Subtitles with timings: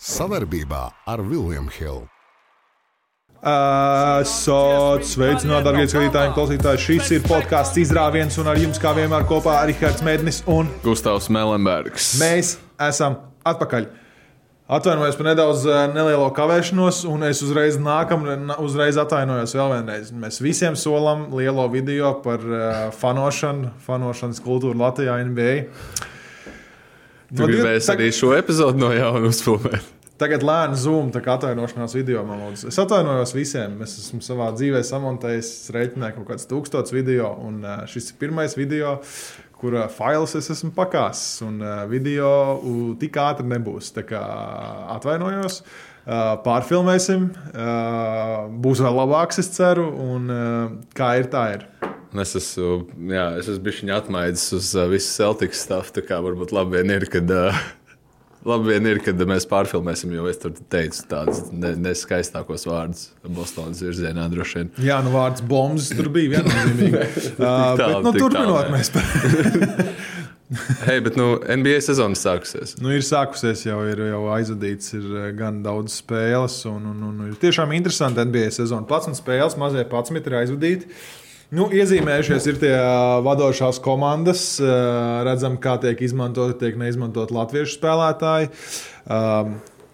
[0.00, 2.06] Savarbībā ar Vilniņu Hildu.
[3.40, 6.80] Esat sveicināti, darbie skatītāji un klausītāji.
[6.86, 11.28] Šis ir podkāsts izrāviens, un ar jums kā vienmēr kopā ir Rihards Mēdnis un Gustavs
[11.32, 12.14] Melenbergs.
[12.20, 12.54] mēs
[12.88, 13.90] esam atpakaļ.
[14.72, 20.12] Atvainojos par nedaudz eh, nelielo kavēšanos, un es uzreiz nākamā, uzreiz atvainojos vēl vienreiz.
[20.16, 26.08] Mēs visiem solam lielo video par uh, fanošanu, fanošanas kultūru Latvijā, NBA.
[27.30, 29.96] Tu gribēji arī šo epizodu no jauna uzfilmēt.
[30.20, 32.20] Tagad lēni zoom, tā kā atvainošanās video.
[32.52, 33.78] Es atvainojos visiem.
[33.86, 38.98] Es esmu savā dzīvē samontējis, rēķināju kaut kāds tūkstots video, un šis ir pirmais video,
[39.56, 41.40] kura failus es esmu pakāsis.
[41.46, 42.28] Un video
[43.00, 43.94] tik ātri nebūs.
[43.96, 44.20] Tā kā
[44.98, 45.62] atvainojos.
[46.44, 47.30] Pārfilmēsim,
[48.60, 50.28] būs vēl labāks, es ceru, un
[50.96, 51.68] kā ir, tā ir.
[52.18, 56.00] Es esmu, jā, es esmu bijis atmaidis uz uh, visu Celtics stāstu.
[56.00, 57.58] Tā kā varbūt labi vien ir, kad, uh,
[58.50, 63.82] labi vien ir, kad mēs pārfilmēsim, jo es tur teicu tādus ne, neskaistākos vārdus Bostonas
[63.84, 64.72] virzienā droši vien.
[64.88, 67.06] Jā, nu vārds bombas tur bija viennozīmīgi.
[67.40, 69.06] Uh, bet, nu, turpinot, tālu, mēs par
[70.84, 72.74] Hei, bet nu, NBA sezona sākusies.
[72.82, 75.06] Nu, ir sākusies jau, ir jau aizvadīts ir
[75.38, 78.82] gan daudz spēles, un, un, un ir tiešām interesanti NBA sezona.
[78.90, 80.90] Pats un spēles, mazie 11 ir aizvadīti.
[81.50, 82.74] Nu, iezīmējušies ir tie
[83.26, 84.44] vadošās komandas.
[85.26, 88.52] Redzam, kā tiek izmantot, tiek neizmantot latviešu spēlētāji.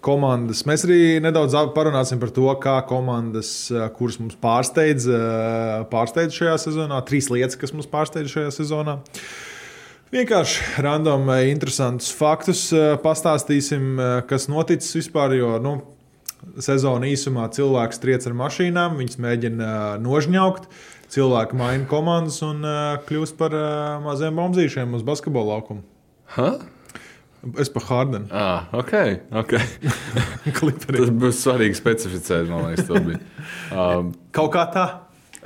[0.05, 0.61] Komandas.
[0.69, 3.49] Mēs arī nedaudz parunāsim par to, kā komandas,
[3.97, 5.07] kuras mums pārsteidz,
[5.89, 6.99] pārsteidz šajā sezonā.
[7.07, 8.99] Trīs lietas, kas mums pārsteidz šajā sezonā.
[10.13, 12.67] Vienkārši random, interesantus faktus
[13.01, 13.97] pastāstīsim,
[14.29, 15.33] kas noticis vispār.
[15.41, 15.73] Jo nu,
[16.61, 19.71] sezona īsumā cilvēks triec ar mašīnām, viņas mēģina
[20.05, 20.69] nožņaukt.
[21.13, 25.85] Cilvēki maina komandas un uh, kļūst par uh, maziem bombzīšiem uz basketbola laukuma.
[26.35, 26.49] Ha?
[27.61, 28.27] Es par Hārdenu.
[28.33, 28.93] Ah, ok.
[29.39, 29.63] okay.
[30.97, 33.21] Tas būs svarīgi specificēt, man liekas, to bija.
[33.71, 34.85] Um, Kaut kā tā.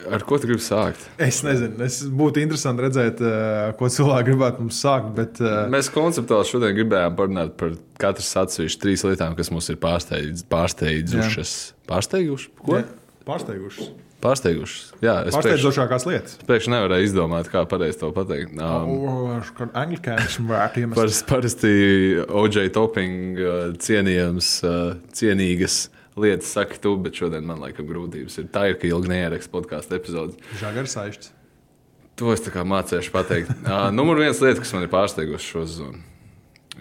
[0.10, 1.04] ar ko tu gribi sākt?
[1.22, 5.12] Es nezinu, es būtu interesanti redzēt, uh, ko cilvēki gribētu mums sākt.
[5.20, 10.48] Bet, Mēs konceptuāli šodien gribējām parunāt par katru atsevišķu trīs lietām, kas mums ir pārsteidz,
[10.50, 11.58] pārsteidzušas.
[11.92, 12.56] Pārsteigušas?
[12.66, 12.82] Ko?
[12.82, 12.88] jā,
[13.30, 13.94] pārsteigušas.
[14.22, 14.92] Pārsteigušas.
[15.02, 16.36] Jā, es Pārsteidzošākās lietas.
[16.48, 18.54] pēkšņi nevarēju izdomāt, kā pareizi to pateikt.
[18.62, 20.96] Um, angļuiski vērtības.
[20.98, 21.74] Parasti, parasti
[22.28, 25.84] OJ Topping uh, cienījams, uh, cienīgas
[26.22, 28.50] lietas saka tu, bet šodien man laikam grūtības ir.
[28.54, 30.38] Tā ir, ka ilgi neierakstu podkāstu epizodi.
[30.62, 31.34] Žagars aišķis.
[32.22, 33.54] To es tā kā mācīšu pateikt.
[33.64, 36.02] Uh, numur viens lieta, kas man ir pārsteigusi šo sezonu,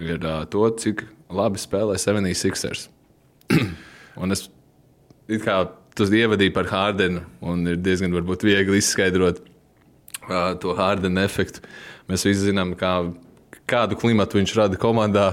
[0.02, 2.88] ir uh, to, cik labi spēlē 76ers.
[4.20, 4.48] un es
[5.30, 5.62] it kā
[5.96, 8.14] tu ievadīju par Hārdenu, un ir diezgan
[8.46, 11.64] viegli izskaidrot uh, to Hārdena efektu.
[12.10, 12.94] Mēs visi zinām, kā,
[13.70, 15.32] kādu klimatu viņš rada komandā.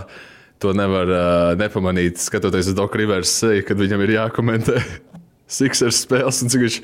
[0.63, 3.35] To nevar uh, nepamanīt, skatoties uz Doku Rivers
[3.67, 4.81] kad viņam ir jākomentē
[5.57, 6.77] Sixers spēles, un cik viņš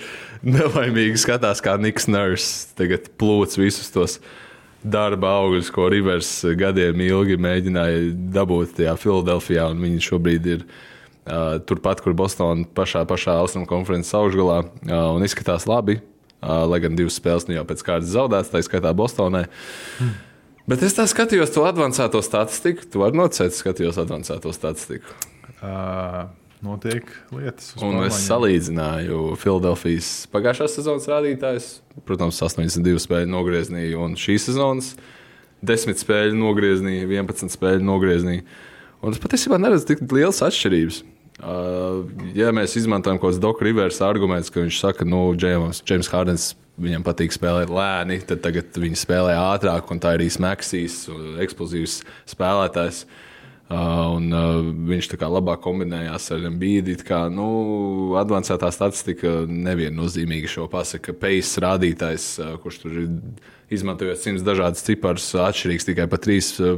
[0.46, 4.20] nelaimīgi skatās, kā Niks Nurs tagad plūc visus tos
[4.84, 6.30] darba augļus, ko Rivers
[6.60, 8.06] gadiem ilgi mēģināja
[8.36, 10.78] dabūt tajā Filadelfijā, un viņi šobrīd ir uh,
[11.70, 16.02] turpat, kur Bostonā pašā, pašā austrumu konferences augšgalā, uh, un izskatās labi.
[16.44, 19.46] Uh, lai gan divas spēles nu jau pēc kārtas zaudētas, tā skaitā Bostonai.
[20.00, 20.16] Hmm.
[20.68, 22.88] Bet es tā skatījos to avansēto statistiku.
[22.88, 25.16] Tu vari nocēt, skatījos avansēto statistiku.
[25.64, 26.26] Uh,
[26.64, 27.72] notiek lietas.
[27.80, 28.20] Un es pārmaiņām.
[28.28, 31.70] salīdzināju Filadelfijas pagājušās sezonas rādītājus.
[32.08, 34.94] Protams, 82 spēļu nogrieznī un šīs sezonas
[35.64, 38.42] 10 spēļu nogrieznī, 11 spēļu nogrieznī.
[39.04, 41.04] Un es patiesībā neredzu tik lielas atšķirības.
[41.44, 42.06] Uh,
[42.38, 46.46] ja mēs izmantojam kaut kādus Doku Rivers argumentus, ka viņš saka, ka Džeims, Džeims Hārdens
[46.80, 51.04] viņam patīk spēlēt lēni, tad tagad viņi spēlē ātrāk, un tā ir arī smagsīs,
[51.44, 52.00] eksplozīvs
[52.32, 53.04] spēlētājs.
[53.74, 56.96] Uh, un, uh, viņš tā kā labāk kombinējās ar Bīdi.
[57.08, 57.48] Kā, nu,
[58.20, 61.16] advancētā statistika neviennozīmīgi šo pasaka.
[61.18, 63.12] Pace rādītājs, uh, kurš tur ir
[63.74, 66.78] izmantojot simts dažādas ciparus, atšķirīgs tikai pa trīs, uh,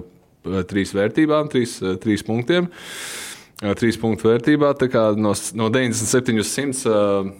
[0.69, 2.69] trīs vērtībām, trīs, uh, trīs punktiem.
[2.69, 4.73] Uh, Trīs punktu vērtībā
[5.15, 6.85] no, no 97 līdz 100.
[6.91, 7.33] Uh,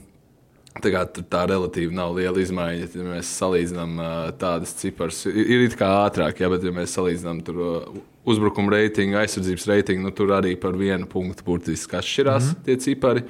[0.76, 2.88] Tā, kā, tā relatīvi nav liela izmaiņa.
[2.92, 7.40] Ja mēs salīdzinām uh, tādas cifras, ir, it kā ātrāk, ja, bet, ja mēs salīdzinām
[7.48, 12.52] tur, uh, uzbrukuma reitingu, aizsardzības reitingu, nu, tur arī par vienu punktu burtiski atšķirās mm
[12.52, 12.66] -hmm.
[12.68, 13.24] tie cipari.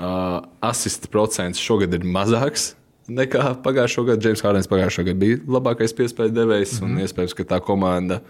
[0.00, 2.74] Uh, Asistu procents šogad ir mazāks
[3.08, 4.22] nekā pagājušā gada.
[4.22, 6.96] Džeims Hārdens pagājušā gada bija labākais piespēļu devējs, mm -hmm.
[6.96, 8.20] un iespējams, ka tā komanda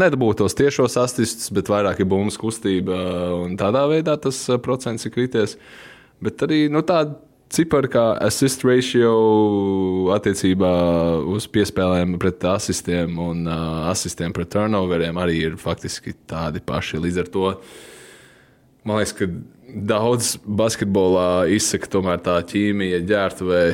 [0.00, 2.98] nedabūtu tos tiešos asistus, bet vairāk ir bumbu kustība,
[3.44, 5.56] un tādā veidā tas uh, procents ir krities.
[6.24, 7.04] Bet arī nu, tā
[7.54, 9.14] cipari kā assist ratio
[10.14, 10.74] attiecībā
[11.30, 17.02] uz piespēlēm pret asistiem un uh, asistiem pret turnoveriem arī ir faktiski tādi paši.
[17.04, 17.50] Līdz ar to
[18.84, 19.28] man liekas, ka
[19.74, 23.64] daudz basketbolā izsaka tomēr tā ķīmija ģērbtuvē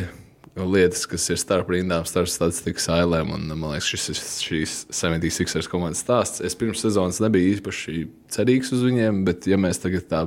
[0.59, 3.33] lietas, kas ir starp rindām, starp statistikas ailēm.
[3.37, 6.43] Un, man liekas, šis ir šīs 76ers komandas stāsts.
[6.45, 10.25] Es pirms sezonas nebiju īpaši cerīgs uz viņiem, bet ja mēs tagad tā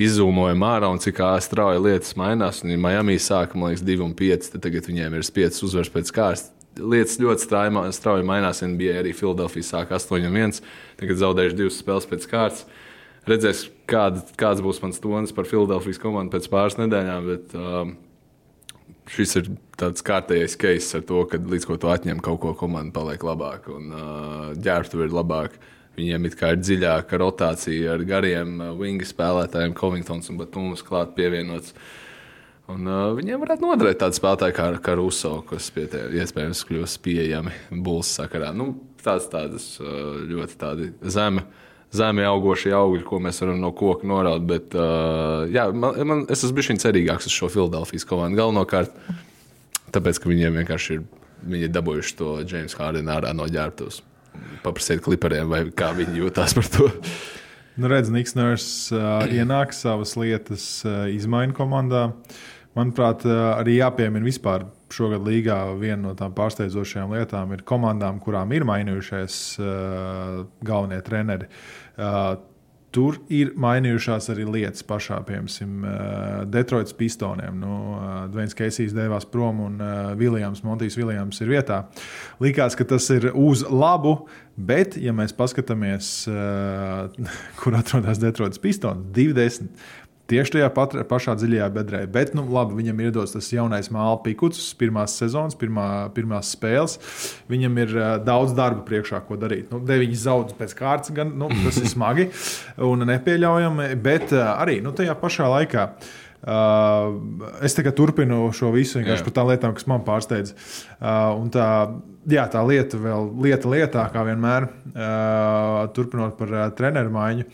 [0.00, 4.14] izzūmojam ārā un cik strauji lietas mainās, un ja Miami sāka, man liekas, 2 un
[4.18, 6.48] 5, tad tagad viņiem ir 5 uzvaras pēc kārtas.
[6.74, 8.64] Lietas ļoti strauji, strauji mainās.
[8.66, 10.58] NBA arī Filadelfija sāka 8 un 1,
[10.98, 12.64] tagad zaudējuši divas spēles pēc kārtas.
[13.30, 17.30] Redzēs, kāda, kāds būs mans tonis par Filadelfijas komandu pēc pāris nedēļām.
[17.30, 17.94] Bet, uh,
[19.10, 22.94] šis ir tāds kārtējais case ar to, ka līdz ko tu atņem kaut ko, komanda
[22.94, 25.60] paliek labāka un uh, ģērbtuve ir labāka.
[25.94, 31.76] Viņiem ir dziļāka rotācija ar gariem wingi spēlētājiem, Covingtons un Batūns klāt pievienots.
[32.72, 36.96] Un, uh, viņiem varētu noderēt tādu spēlētāju kā, kā Ruso, kas pie tie, iespējams kļūs
[37.04, 37.54] pieejami
[37.84, 38.50] Bulls sakarā.
[38.56, 38.72] Nu,
[39.04, 41.44] tāds, tādas uh, ļoti zemi.
[41.44, 41.63] Uh,
[41.94, 44.44] zemi augošie augļi, ko mēs varam no koka noraut.
[44.48, 48.40] Bet, uh, jā, man, man, es esmu bijis cerīgāks uz šo Filadelfijas komandu.
[48.40, 48.94] Galvenokārt,
[49.94, 51.04] tāpēc, ka viņiem vienkārši ir,
[51.44, 54.02] viņi ir dabūjuši to James Hardenu ārā no ģērbtuves.
[54.64, 56.88] Paprasiet klipariem, vai kā viņi jūtās par to.
[57.74, 62.08] Nu, redz, Niks Nārs uh, ienāk savas lietas, uh, izmaiņu komandā.
[62.74, 68.52] Manuprāt, uh, arī jāpiemina vispār šogad līgā viena no tām pārsteidzošajām lietām ir komandām, kurām
[68.54, 71.50] ir mainījušies uh, galvenie treneri.
[71.50, 71.83] Uh,
[72.94, 75.86] Tur ir mainījušās arī lietas pašā, piemēram,
[76.46, 77.56] Detroitas pistoniem.
[77.58, 77.78] Nu,
[78.30, 79.82] Dvains Keisijs devās prom un
[80.20, 81.80] Viljams, Montijs Viljams ir vietā.
[82.44, 86.12] Likās, ka tas ir uz labu, bet, ja mēs paskatāmies,
[87.58, 89.74] kur atrodas Detroitas pistons, 20
[90.24, 91.98] Tieši tajā pat, pašā dziļajā bedrē.
[92.08, 96.96] Bet, nu, labi, viņam ir iedots tas jaunais māla pikuts, pirmās sezonas, pirmā, pirmās spēles.
[97.52, 99.68] Viņam ir uh, daudz darba priekšā, ko darīt.
[99.68, 102.30] Nu, deviņas zaudus pēc kārtas, gan nu, tas ir smagi
[102.88, 103.90] un nepieļaujami.
[104.00, 105.90] Bet uh, arī nu, tajā pašā laikā.
[106.44, 107.20] Uh,
[107.64, 110.52] es turpinu šo visu vienkārši par tām lietām, kas man pārsteidz.
[110.98, 111.68] Uh, tā,
[112.28, 117.48] jā, tā lieta vēl lieta lietā, kā vienmēr, uh, turpinot par uh, treneru maiņu.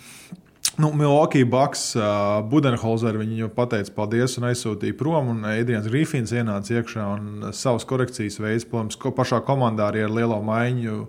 [0.81, 5.27] Nu, Milwaukee Bucks, uh, Budenholzer viņu pateica paldies un aizsūtīja prom.
[5.35, 8.65] Un Edrians Grīfins ienāca iekšā un savas korekcijas veids.
[8.71, 11.03] Protams, ko pašā komandā arī ar lielo maiņu,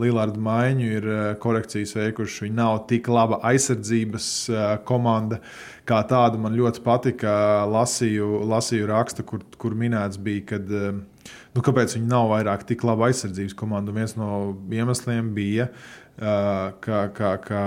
[0.00, 1.10] Lillardu maiņu ir
[1.42, 2.46] korekcijas veikuši.
[2.46, 5.42] Viņi nav tik laba aizsardzības uh, komanda
[5.84, 6.40] kā tāda.
[6.40, 7.36] Man ļoti patika,
[7.68, 12.88] lasīju, lasīju rakstu, kur, kur minēts bija, kad, uh, nu, kāpēc viņi nav vairāk tik
[12.88, 13.92] laba aizsardzības komanda.
[13.92, 14.42] Un viens no
[14.80, 15.68] iemesliem bija,
[16.16, 17.64] uh, ka, ka, ka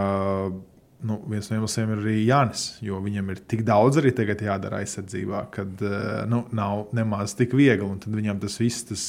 [1.07, 4.81] nu, viens no iemesliem ir arī Jānis, jo viņam ir tik daudz arī tagad jādara
[4.83, 7.87] aizsardzībā, kad uh, nu, nav nemaz tik viegli.
[7.87, 9.07] Un tad viņam tas viss, tas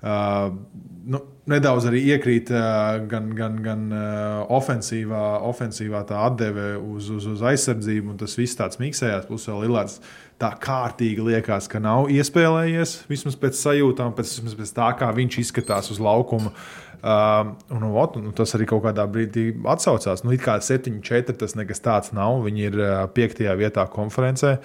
[0.00, 1.20] nu,
[1.50, 7.44] nedaudz arī iekrīt uh, gan, gan, gan uh, ofensīvā, ofensīvā tā atdeve uz, uz, uz
[7.52, 9.26] aizsardzību, un tas viss tāds miksējās.
[9.28, 9.98] Plus vēl Lillards
[10.40, 15.92] tā kārtīgi liekas, ka nav iespēlējies vismaz pēc sajūtām, pēc, pēc tā, kā viņš izskatās
[15.92, 16.54] uz laukuma.
[16.54, 20.20] Uh, Uh, un, ot, un tas arī kaut kādā brīdī atsaucās.
[20.20, 22.42] Nu, it kā 7-4 tas nekas tāds nav.
[22.44, 24.58] Viņi ir uh, piektajā vietā konferencē.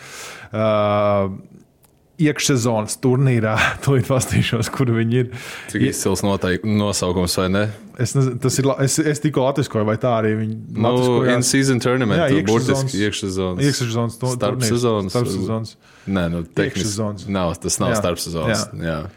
[0.52, 1.38] Uh,
[2.22, 3.56] iekšsezonas turnīrā.
[3.86, 5.34] Tūlīt pastīšos, kur viņi ir.
[5.74, 7.66] Cik izcils nosaukums vai ne?
[8.00, 10.94] Es, nezinu, tas ir, es, es tikko latviskoju, vai tā arī viņi nu,
[11.32, 12.20] in-season tournament.
[12.20, 13.64] Jā, burtiski iekšsezonas.
[13.64, 14.18] Iekšsezonas.
[14.36, 15.14] Starpsezonas.
[15.14, 15.76] Starpsezonas.
[16.06, 17.32] Nē, nu, tehniski.
[17.34, 18.66] Nav, tas nav starpsezonas.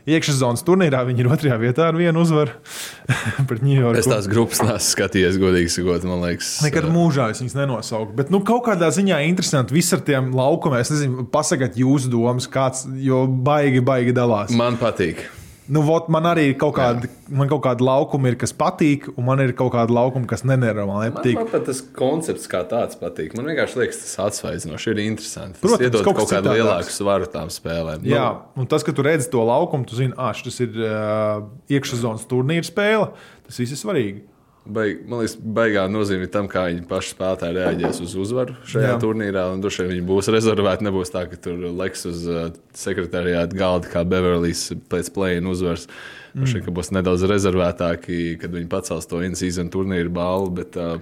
[0.08, 2.54] Iekšsezonas turnīrā viņi ir otrajā vietā ar vienu uzvaru
[3.48, 3.98] pret Ņujorku.
[4.00, 6.54] Es tās grupas neesmu skatījies, godīgi sakot, man liekas.
[6.64, 8.14] Nekad mūžā es viņas nenosauku.
[8.18, 10.80] Bet nu, kaut kādā ziņā interesanti viss ar tiem laukumiem.
[10.84, 14.54] Es nezinu, pasakiet jūsu domas, kāds, jo baigi, baigi dalās.
[14.56, 15.26] Man patīk.
[15.68, 19.26] Nu, vot, man arī ir kaut kāda, man kaut kāda laukuma, ir, kas patīk, un
[19.26, 21.36] man ir kaut kāda laukuma, kas nenormāli nepatīk.
[21.36, 23.34] Man, man pat tas koncepts kā tāds patīk.
[23.36, 25.60] Man vienkārši liekas, tas atsvaidzinoši ir interesanti.
[25.60, 28.08] Protams, tas iedod kaut, kaut kādu lielāku svaru tām spēlēm.
[28.08, 28.64] Jā, nu.
[28.64, 32.64] un tas, ka tu redzi to laukumu, tu zini, ah, šis ir uh, iekšzemes turnīra
[32.64, 33.12] spēle.
[33.48, 34.24] Tas viss ir svarīgi.
[34.68, 38.98] Baig, man liekas, baigā nozīmē tam, kā viņi paši spēlētāji reaģēs uz uzvaru šajā Jā.
[39.00, 39.44] turnīrā.
[39.62, 40.84] Droši vien viņi būs rezervēti.
[40.84, 45.88] Nebūs tā, ka tur leks uz uh, sekretariāta galda kā Beverlijs pēc plēna uzvaras.
[46.34, 46.50] Mm.
[46.52, 50.52] Šeit, būs nedaudz rezervētāki, kad viņi pacels to in-season turnīru balvu.
[50.60, 51.00] Bet, uh,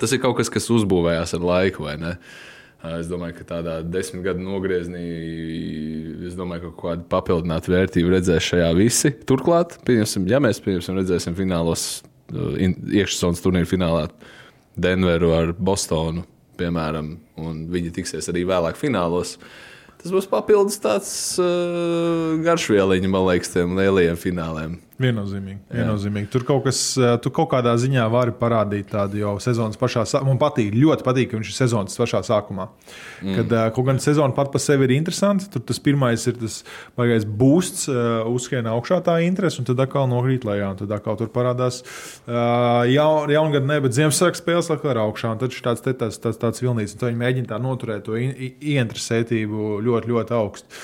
[0.00, 2.16] tas ir kaut kas, kas uzbūvējās ar laiku, vai ne?
[2.80, 5.04] Uh, es domāju, ka tādā desmit gadu nogriezienī,
[6.30, 9.12] es domāju, ka kaut kāda papildināta vērtība redzēs šajā visi.
[9.28, 11.90] Turklāt, ja mēs redzēsim finālos
[12.30, 14.04] iekšzemes turnīra finālā
[14.80, 16.24] Denveru ar Bostonu,
[16.60, 19.36] piemēram, un viņi tiksies arī vēlāk finālos.
[20.00, 21.10] Tas būs papildus tāds
[21.42, 24.78] uh, garšvieliņš, man liekas, tiem lielajiem fināliem.
[25.00, 25.62] Viennozīmīgi.
[25.72, 26.28] viennozīmīgi.
[26.28, 30.28] Tur kaut kas, eh, tu kaut kādā ziņā vari parādīt tādu jau sezonas pašā sākumā.
[30.28, 32.68] Man patīk, ļoti patīk, ka viņš ir sezonas pašā sākumā.
[33.22, 33.34] Mm.
[33.38, 36.60] Kad uh, kaut gan sezona pat par sevi ir interesanta, tur tas pirmais ir tas
[37.00, 40.74] baigais boosts, uh, uzskriena augšā tā interese, un tad atkal nokrīt lejā.
[40.82, 41.80] Tad atkal tur parādās
[42.28, 45.32] jaun, jaungada, ne, bet Ziemassvētku spēles atkal ir augšā.
[45.40, 50.12] Tad ir tāds, tāds, tāds, tāds vilnīgs, un viņi mēģina tā noturēt to ieinteresētību ļoti,
[50.12, 50.82] ļoti augstu.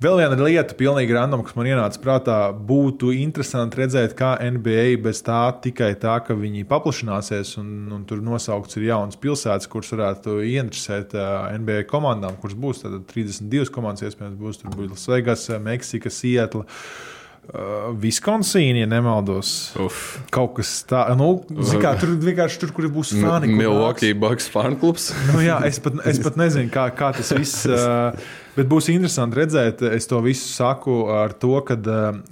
[0.00, 5.20] Vēl viena lieta, pilnīgi random, kas man ienāca prātā, būtu interesanti redzēt, kā NBA bez
[5.26, 10.38] tā tikai tā, ka viņi paplašināsies un, un tur nosaukts ir jaunas pilsētas, kuras varētu
[10.40, 11.12] ieinteresēt
[11.60, 12.80] NBA komandām, kuras būs
[13.12, 16.64] 32 komandas, iespējams, būs Las Vegas, Meksika, Sietla.
[16.64, 17.09] Uh,
[17.50, 19.72] Viskonsīna, ja nemaldos.
[19.82, 20.20] Uf.
[20.30, 21.32] Kaut kas tāds nu,-
[21.82, 23.48] kā tur vienkārši tur, kur būs fani.
[23.50, 25.10] Milwaukee Bucks fan klubs.
[25.32, 27.66] nu, jā, es pat, es pat nezinu, kā, kā tas viss.
[27.66, 28.14] Uh,
[28.56, 31.76] Bet būs interesanti redzēt, es to visu saku ar to, ka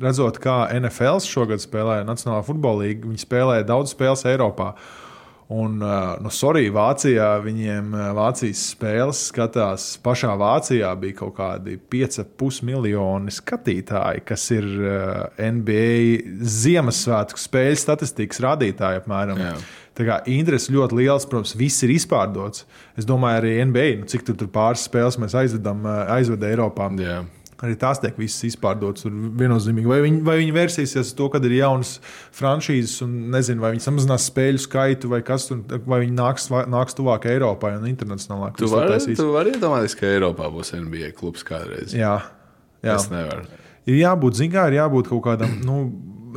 [0.03, 4.73] redzot, kā NFL šogad spēlē Nacionālā futbola līnija, viņi spēlē daudz spēles Eiropā.
[5.49, 9.87] Un, nu, sorry, Vācijā viņiem Vācijas spēles skatās.
[10.05, 14.69] Pašā Vācijā bija kaut kādi 5,5 miljoni skatītāji, kas ir
[15.41, 19.41] NBA Ziemassvētku spēļu statistikas rādītāji apmēram.
[19.41, 19.55] Jā.
[19.97, 22.69] Tā kā interesi ļoti liels, protams, viss ir izpārdots.
[23.01, 25.81] Es domāju, arī NBA, nu, cik tur, tur pāris spēles mēs aizvedam,
[26.13, 26.93] aizvedam Eiropā.
[27.01, 27.23] Jā.
[27.59, 29.09] Arī tās tiek visas izpārdotas.
[29.09, 29.89] Viennozīmīgi.
[29.91, 31.97] Vai viņi, vai viņi vērsīsies uz to, kad ir jaunas
[32.39, 36.95] franšīzes, un nezinu, vai viņi samazinās spēļu skaitu, vai kas tur, vai viņi nāks, nāks
[36.99, 38.61] tuvāk Eiropai un internacionālāk.
[38.61, 39.01] Tu vari
[39.35, 41.97] var iedomāties, ka Eiropā būs NBA klubs kādreiz.
[41.99, 42.21] Jā,
[42.87, 42.95] jā.
[42.95, 43.49] es nevaru.
[43.89, 45.59] Ir jābūt, zināmā, ir jābūt kaut kādam.
[45.67, 45.81] Nu,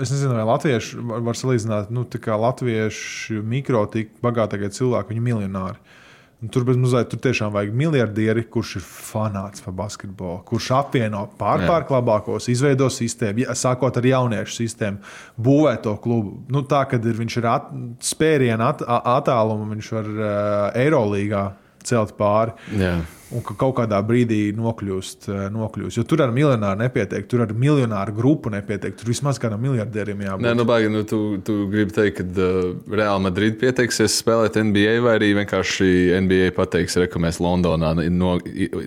[0.01, 5.25] es nezinu, vai latvieši var, var salīdzināt, nu, kā latviešu mikro, tik bagātākie cilvēki, viņi
[5.25, 6.00] miljonāri.
[6.41, 11.27] Un tur bez mazliet tur tiešām vajag miljardieri, kurš ir fanāts par basketbolu, kurš apvieno
[11.38, 15.03] pārpārklābākos, izveido sistēmu, sākot ar jauniešu sistēmu,
[15.38, 16.39] būvē to klubu.
[16.50, 17.69] Nu, tā, kad ir, viņš ir at,
[18.10, 18.81] spērienu at,
[19.13, 21.45] attālumu, viņš var uh, Eirolīgā
[21.88, 22.56] celt pāri.
[22.78, 23.00] Jā
[23.32, 25.28] un ka kaut kādā brīdī nokļūst.
[25.32, 26.00] Eh, nokļūst.
[26.00, 28.96] Jo tur ar miljonāru nepietiek, tur ar miljonāru grupu nepietiek.
[28.98, 30.46] Tur vismaz kādam miljardierim jābūt.
[30.46, 34.98] Nē, nu, baigi, nu, tu, tu gribi teikt, ka uh, Real Madrid pieteiksies spēlēt NBA,
[35.06, 35.92] vai arī vienkārši
[36.26, 38.36] NBA pateiks, ka mēs Londonā no,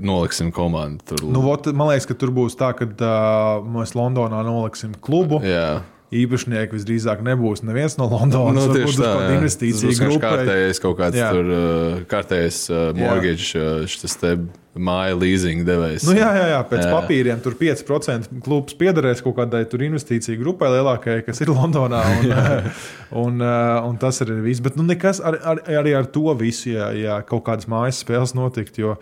[0.04, 1.14] noliksim komandu.
[1.14, 1.24] Tur.
[1.26, 5.40] Nu, vot, man liekas, ka tur būs tā, ka uh, mēs Londonā noliksim klubu.
[5.44, 5.82] Jā
[6.14, 8.68] īpašnieki visdrīzāk nebūs neviens no Londonas.
[8.68, 10.34] Nu, tieši tā, investīcija grupa.
[10.34, 11.30] Kārtējais kaut kāds jā.
[11.34, 14.36] tur, uh, kārtējais uh, mortgage, uh, šis te
[14.74, 16.06] māja leasing devējs.
[16.08, 16.90] Nu, jā, jā, jā, pēc jā.
[16.90, 22.02] papīriem tur 5% klubs piederēs kaut kādai investīciju grupai lielākajai, kas ir Londonā.
[22.02, 22.32] Un,
[23.24, 23.44] un, un,
[23.90, 24.62] un tas arī viss.
[24.64, 28.34] Bet nu, nekas ar, ar, arī ar to visu, ja, ja kaut kādas mājas spēles
[28.34, 28.80] notikt.
[28.82, 28.98] Jo,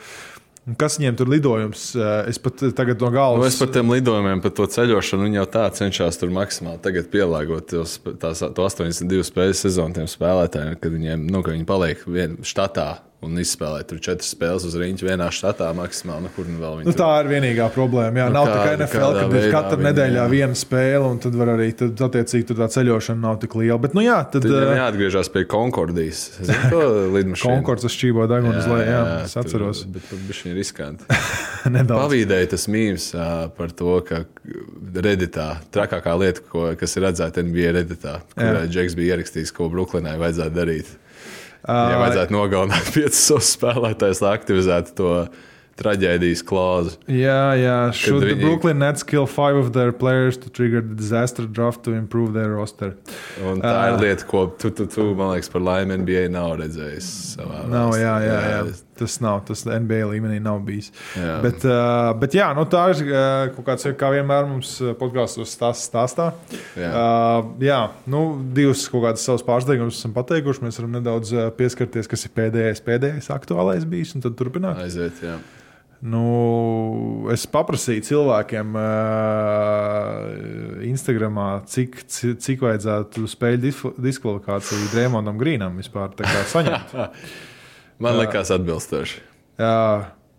[0.78, 1.88] Kas viņiem tur lidojums?
[2.30, 3.42] Es pat tagad no galvas.
[3.42, 7.66] Nu, es par tiem lidojumiem, par to ceļošanu, viņi jau tā cenšas tur maksimāli pielāgot
[7.72, 12.38] tos, tās, to 82 spēļu sezonu tiem spēlētājiem, kad viņiem, nu, ka viņi paliek vien
[12.46, 12.92] štatā
[13.22, 16.26] un izspēlēt tur četras spēles uz rīņķa vienā štatā maksimāli.
[16.26, 18.24] Nu, nu, nu, tā ir vienīgā problēma.
[18.24, 21.52] Jā, nu, nav kā, kā NFL, kad ir katra nedēļā viena spēle, un tad var
[21.54, 23.78] arī tad, attiecīgi tur tā ceļošana nav tik liela.
[23.82, 26.24] Bet, nu, jā, tad, tad uh, jāatgriežas pie Konkordijas.
[27.44, 29.84] Konkords uz šķībo deguna uz leju, jā, es atceros.
[29.84, 31.20] Tur, bet tur bija šī riskanti.
[31.92, 34.24] Pavīdēja tas mīmс uh, par to, ka
[34.98, 40.18] reditā, trakākā lieta, ko, kas ir redzēta NBA reditā, kur Džeks bija ierakstījis, ko Brooklynai
[40.18, 40.90] vajadzētu darīt.
[41.68, 45.10] Ja vajadzētu nogalināt piecus savus spēlētājus, lai aktivizētu to
[45.78, 46.96] traģēdijas klauzu.
[47.10, 47.76] Jā, jā.
[47.96, 48.36] Should viņi...
[48.36, 52.32] the Brooklyn Nets kill five of their players to trigger the disaster draft to improve
[52.36, 52.94] their roster?
[53.42, 56.56] Un tā uh, ir lieta, ko tu, tu, tu, man liekas, par laimi NBA nav
[56.60, 57.10] redzējis.
[57.72, 58.64] Nav, jā, jā, jā.
[59.02, 60.90] Tas nav, tas NBA līmenī nav bijis.
[61.16, 61.38] Jā.
[61.42, 66.04] Bet, uh, bet jā, nu, tā ir uh, kaut kāds, kā vienmēr mums podkāstos stāstā.
[66.12, 66.28] stāstā.
[66.78, 67.80] Jā, uh, jā
[68.12, 70.66] nu, divas kaut kādas savas pārsteigumus esam pateikuši.
[70.66, 74.84] Mēs varam nedaudz pieskarties, kas ir pēdējais, pēdējais aktuālais bijis, un tad turpināt.
[74.84, 75.40] Aiziet, jā.
[76.02, 76.22] Nu,
[77.30, 80.32] es paprasīju cilvēkiem, uh,
[80.88, 81.36] Instagram,
[81.70, 82.00] cik,
[82.42, 83.70] cik vajadzētu spēļu
[84.02, 86.10] diskvalifikāciju Dreamondam Grīnam vispār
[86.50, 86.96] saņemt.
[88.02, 89.22] man liekas, atbilstoši.
[89.62, 89.78] Jā.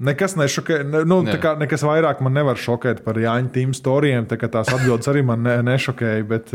[0.04, 4.26] Nekas nešokē, ne, nu, kā, nekas vairāk man nevar šokēt par Jāņa tīm storijiem.
[4.28, 6.26] Tā tās atbildes arī man ne, nešokēja.
[6.28, 6.52] Bet...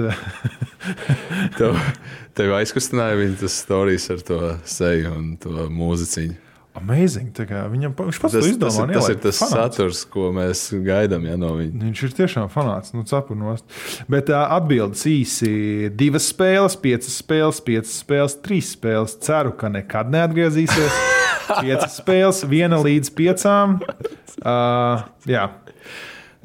[1.59, 1.79] tev,
[2.37, 6.48] tev aizkustināja viņa tas stāstījis ar to seju un to mūziķiņu.
[6.79, 7.31] Amazing.
[7.73, 8.71] Viņam viņš pats tas, to izdomā.
[8.71, 9.57] Tas, ir, tas ir tas fanāts.
[9.77, 11.83] saturs, ko mēs gaidām ja, no viņa.
[11.85, 12.95] Viņš ir tiešām fanāts.
[12.97, 13.05] Nu,
[14.09, 15.53] Bet uh, atbildes īsi-
[16.01, 19.19] divas spēles, piecas spēles, piecas spēles, trīs spēles.
[19.25, 21.01] Ceru, ka nekad neatgriezīsies.
[21.63, 23.79] piecas spēles, viena līdz piecām.
[24.39, 25.49] Uh, jā,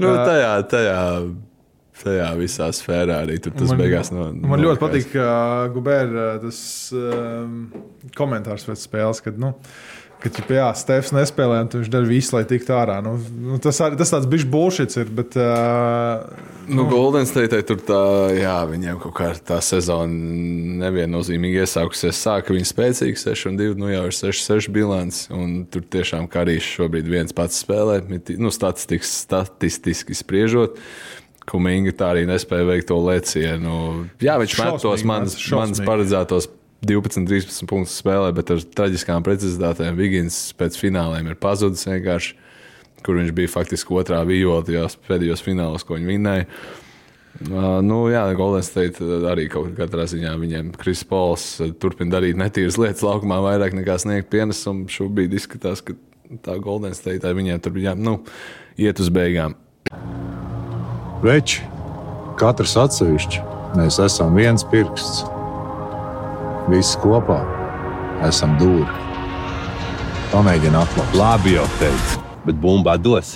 [0.02, 1.00] Nu, tajā, tajā,
[2.04, 4.32] tajā visā sfērā arī tur tas Man- beigās no.
[4.34, 6.60] Man ļoti patīk uh, Gubēra tas
[6.98, 7.68] um,
[8.18, 9.54] komentārs pēc spēles, kad, nu,
[10.24, 13.02] kad jā, Stefans nespēlē, un viņš dara visu, lai tiktu ārā.
[13.04, 16.24] Nu, nu, tas, arī, tas tāds bijis bullshit, ir, bet uh,
[16.68, 18.00] Nu, Golden State tur tā,
[18.38, 20.14] jā, viņiem kaut kā tā sezona
[20.84, 22.22] neviennozīmīgi iesākusies.
[22.24, 25.26] Sāka viņi spēcīgi, 6 un 2, nu jau ir 6, 6 bilants.
[25.34, 28.00] Un tur tiešām karīs šobrīd viens pats spēlē.
[28.40, 30.80] Nu, statistiski, statistiski spriežot.
[31.50, 33.78] Kuminga tā arī nespēja veikt to lecienu.
[34.24, 36.48] Jā, viņš met tos manas, manas paredzētos
[36.84, 42.40] 12, 13 punktus spēlē, bet ar traģiskām precizitātēm Vigins pēc fināliem ir pazudis vienkārši
[43.04, 46.48] kur viņš bija faktiski otrā vijola tajos pēdējos finālos, ko viņi vinēja.
[47.44, 52.38] Uh, nu, jā, Golden State arī kaut kādā ziņā viņiem Kris Pols uh, turpina darīt
[52.40, 54.86] netīras lietas laukumā, vairāk nekā sniegt pienesumu.
[54.94, 55.98] Šobrīd izskatās, ka
[56.46, 58.20] tā Golden State ar viņiem tur jā, nu,
[58.78, 59.58] iet uz beigām.
[61.26, 61.66] Veči,
[62.40, 63.42] katrs atsevišķi,
[63.80, 65.26] mēs esam viens pirksts.
[66.72, 67.42] Visi kopā
[68.24, 68.88] esam dūri.
[70.32, 71.16] Pamēģini atklāt.
[71.20, 73.34] Labi jau teicu, bet bumbā dos.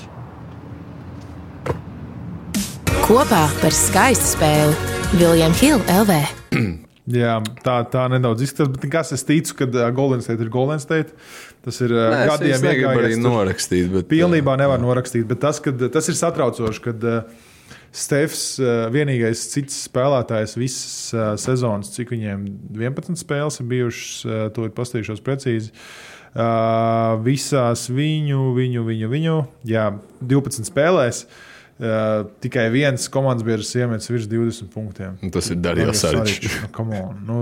[3.03, 6.15] Kopā par skaistu spēli Viljams Hilde LV.
[7.19, 7.35] jā,
[7.67, 8.71] tā, tā nedaudz izskatās.
[8.77, 11.11] Bet kas es ticu, ka uh, Golden State ir Golden State.
[11.67, 13.27] Tas ir uh, Nē, gadiem tur.
[13.27, 13.91] norakstīt.
[13.91, 17.46] Bet, Pilnībā nevar norakstīt, bet tas, kad, tas ir satraucoši, kad uh,
[17.95, 22.45] Stefs, uh, vienīgais cits spēlētājs visas uh, sezonas, cik viņiem
[22.77, 25.73] 11 spēles ir bijušas, uh, to ir pastījušos precīzi.
[27.25, 29.87] Visās viņu, viņu, viņu, viņu, jā,
[30.21, 31.23] 12 spēlēs.
[31.77, 35.15] Uh, tikai viens komandas biedrs iemetis virs 20 punktiem.
[35.21, 36.59] Nu, tas ir Darījos Saričs.
[36.63, 37.41] Nu, come on, nu,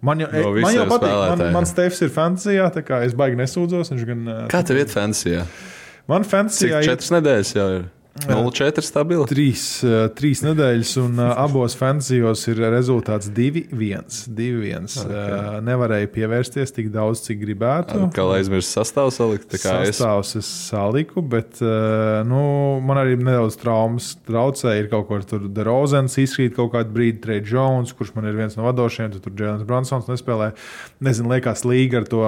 [0.00, 3.36] Man jau, No man jau patīk, man, man Stefs ir fantāzijā, tā kā es baigi
[3.36, 3.90] nesūdzos.
[4.08, 5.42] Gan, Kā tev iet fancijā?
[6.08, 7.82] man fantāzijā ir četras nedēļas jau ir?
[8.18, 9.24] 0,4 stabili.
[9.30, 14.26] Trīs, uh, trīs nedēļas, un uh, abos fanzijos ir rezultāts 2-1.
[14.36, 14.88] 2-1.
[15.04, 18.08] Uh, nevarēja pievērsties tik daudz, cik gribētu.
[18.16, 19.46] Kā lai aizmirst sastāvu salikt?
[19.52, 21.60] Tā kā es Sastāvs es saliku, bet
[22.26, 22.42] nu,
[22.84, 24.84] man arī nedaudz traumas traucēja.
[24.84, 28.56] Ir kaut kur tur Rozens izkrīt kaut kādu brīdi, Trey Jones, kurš man ir viens
[28.58, 30.52] no vadošajiem, tad tur Jēlens Bransons nespēlē.
[31.04, 32.22] Nezinu, liekas, līga ar to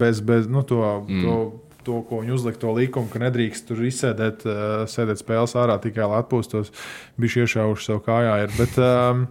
[0.00, 0.82] bez, bez nu, to.
[1.08, 1.22] Mm.
[1.22, 5.80] to To, ko viņi uzlika, to likumu, ka nedrīkst tur izsēdēt, uh, sēdēt spēles ārā
[5.82, 6.70] tikai lai atpūstos.
[7.18, 8.36] Bija iešaujuši sev kājā.
[8.44, 8.54] Ir.
[8.58, 9.26] Bet, um,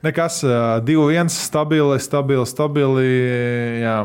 [0.00, 3.06] Nekas, uh, 2-1, stabili, stabili, stabili.
[3.84, 3.96] Jā,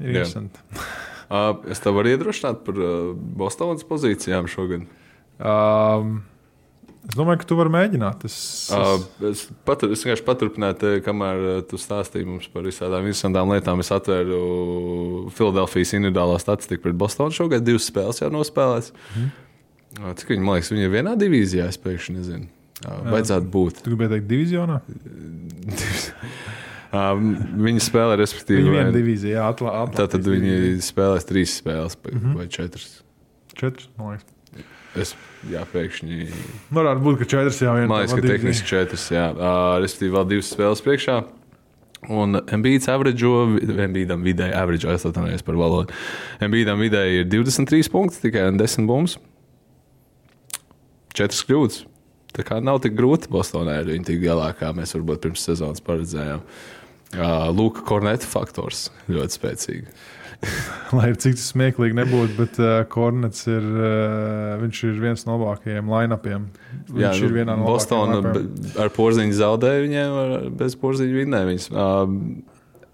[0.00, 0.64] ir interesanti.
[1.32, 4.82] Uh, es tev varu iedrošināt par uh, Bostonas pozīcijām šogad.
[5.40, 6.18] Um,
[7.08, 8.24] es domāju, ka tu vari mēģināt.
[8.28, 8.36] Es,
[8.76, 13.82] es, es, patur, es vienkārši paturpināju, kamēr tu stāstīji mums par visādām interesantām lietām.
[13.82, 14.40] Es atvēru
[15.36, 17.34] Filadelfijas individuālo statistiku pret Bostonu.
[17.34, 18.94] Šogad divas spēles jau nospēlēts.
[19.16, 19.30] Mm.
[20.18, 22.50] Cik viņi, man liekas, viņi ir vienā divīzijā, es pēkšņi nezinu.
[22.82, 23.82] Vajadzētu būt.
[23.84, 24.82] tu gribēji teikt, divizionā?
[26.92, 27.14] Uh,
[27.56, 32.34] viņi spēlē, respektīvi, vai- divīzijā, jā, atla, atla, Tātad viņi spēlēs trīs spēles mm -hmm.
[32.36, 32.98] vai četras.
[33.56, 34.66] Četras, man liekas.
[35.00, 35.14] Es
[35.50, 36.26] jā, pēkšņi
[36.74, 37.88] Varētu būt, ka četras jau ir.
[37.90, 39.28] Man liekas, ka tehniski četras, jā.
[39.34, 41.16] Uh, respektīvi, vēl divas spēles priekšā.
[42.10, 45.94] Un Mbīts averageo, Mbītam vidēji averageo, es atvainojos par valodu.
[46.42, 49.18] Mbītam vidēji ir 23 punkti, tikai 10 bumbas.
[51.18, 51.82] 4 kļūdas.
[52.32, 55.84] Tā kā nav tik grūti Bostonā ar viņu tik galā, kā mēs varbūt pirms sezonas
[55.84, 56.42] paredzējām.
[57.12, 59.96] Uh, Lūk, korneta faktors ļoti spēcīgi.
[60.98, 65.92] Lai cik tas smieklīgi nebūtu, bet uh, Kornets ir, uh, viņš ir viens no labākajiem
[65.92, 66.48] line-upiem.
[66.90, 68.74] Viņš nu, ir vienā no Bostonā line-upiem.
[68.82, 71.70] ar porziņu zaudēja viņiem, ar- bez porziņu vinnēja viņus.
[71.72, 72.18] Um,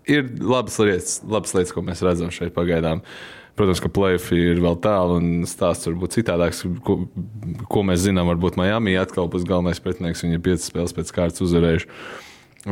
[0.08, 3.02] ir labas lietas, labas lietas, ko mēs redzam šeit pagaidām.
[3.58, 7.00] Protams, ka playoffs ir vēl tālu un stāsts varbūt citādāks, ko,
[7.66, 8.28] ko mēs zinām.
[8.30, 10.22] Varbūt Miami atkal būs galvenais pretinieks.
[10.22, 11.90] Viņi ir piecas spēles pēc kārtas uzvarējuši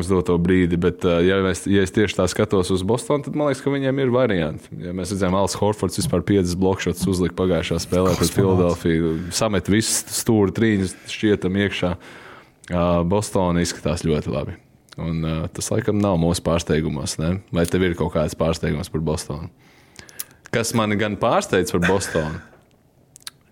[0.03, 0.79] uz doto brīdi.
[0.81, 3.73] Bet, uh, ja, mēs, ja es tieši tā skatos uz Bostonu, tad man liekas, ka
[3.73, 4.71] viņiem ir varianti.
[4.83, 9.15] Ja mēs redzam, Alis Horfords vispār piecas blokšots uzlika pagājušā spēlē pret Filadelfiju.
[9.37, 11.93] Samet visus stūri trīņus šķietam iekšā.
[12.67, 14.57] Uh, Bostonā izskatās ļoti labi.
[14.97, 17.19] Un, uh, tas laikam nav mūsu pārsteigumos.
[17.21, 17.37] Ne?
[17.55, 19.51] Vai tev ir kaut kāds pārsteigums par Bostonu?
[20.55, 22.41] Kas man gan pārsteidz par Bostonu?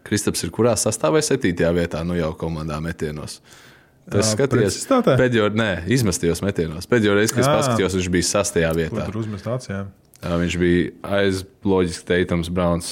[0.05, 3.39] Kristaps ir kurā sastāvā septītajā vietā, nu jau komandā metienos.
[3.41, 3.74] Tas
[4.05, 5.17] Skaties, precizitātē?
[5.21, 6.89] pēdējo, nē, izmestījos metienos.
[6.91, 9.07] Pēdējo reizi, kad es paskatījos, viņš bija sastajā vietā.
[9.09, 9.93] tur uzmest acīm?
[10.25, 10.85] Viņš bija
[11.19, 12.87] aiz loģiski teikams, Browns.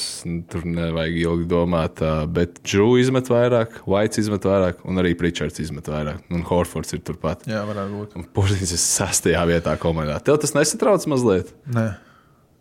[0.53, 2.03] Tur nevajag ilgi domāt.
[2.29, 6.21] Bet Džūs izmet vairāk, Vaits izmet vairāk, un arī Pričards izmet vairāk.
[6.33, 7.47] Un Horfords ir turpat.
[7.49, 8.17] Jā, varētu būt.
[8.21, 10.19] Un Porzins ir sastajā vietā komandā.
[10.21, 11.55] Tev tas nesatrauc mazliet?
[11.73, 11.87] Nē.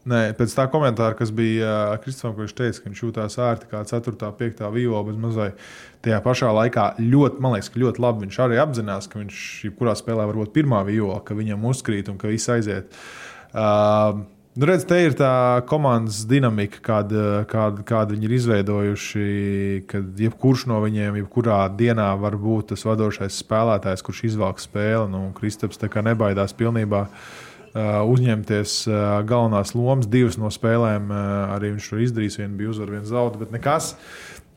[0.02, 4.16] Nē, pēc tā komentāra, kas bija Kristofam, kurš teica, ka viņš jūtās ērti kā 4.
[4.18, 4.64] un 5.
[4.74, 5.60] viola, bet mazliet
[6.02, 9.94] tajā pašā laikā ļoti, man liekas, ka ļoti labi viņš arī apzinās, ka viņš jebkurā
[10.00, 12.94] spēlē var būt pirmā viola, ka viņam uzkrīt un ka viss aiziet.
[13.54, 19.28] Uh, Nu, redz, te ir tā komandas dinamika, kāda, kāda, kāda viņi ir izveidojuši.
[19.88, 25.08] Kad jebkurš no viņiem, jebkurā dienā, var būt tas vadošais spēlētājs, kurš izvelk spēli.
[25.14, 27.32] Nu, Kristaps nebaidās pilnībā uh,
[27.78, 30.10] uzņemties uh, galvenās lomas.
[30.12, 32.40] Divas no spēlēm uh, arī viņš to izdarīs.
[32.42, 33.94] Viena bija uzvara, viena zaudēta, bet nekas.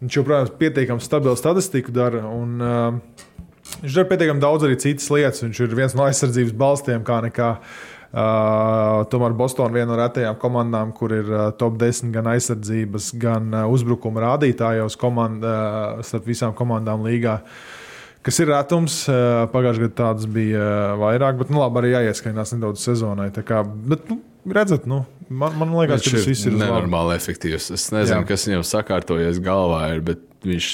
[0.03, 2.25] Viņš joprojām pietiekami stabilu statistiku dara.
[2.27, 3.35] Un, uh,
[3.83, 5.45] viņš dara pietiekami daudz arī citas lietas.
[5.47, 7.57] Viņš ir viens no aizsardzības balstiem, kā nekā.
[7.59, 13.09] Uh, Uh, tomēr Bostonā viena no retajām komandām, kur ir uh, top 10 gan aizsardzības,
[13.19, 17.41] gan uh, uzbrukuma rādītājos komand, uh, starp visām komandām līgā.
[18.25, 19.03] Kas ir retums,
[19.53, 23.29] pagājušajā gadā tāds bija vairāk, bet nu, labi, arī jāieskaņās nedaudz sezonai.
[23.45, 24.17] Kā, bet, nu,
[24.49, 27.69] redzat, nu, man, man liekas, tas viss ir nenormāli efektīvs.
[27.77, 28.29] Es nezinu, Jā.
[28.33, 30.71] kas viņam sakārtojies galvā, ir, bet viņš.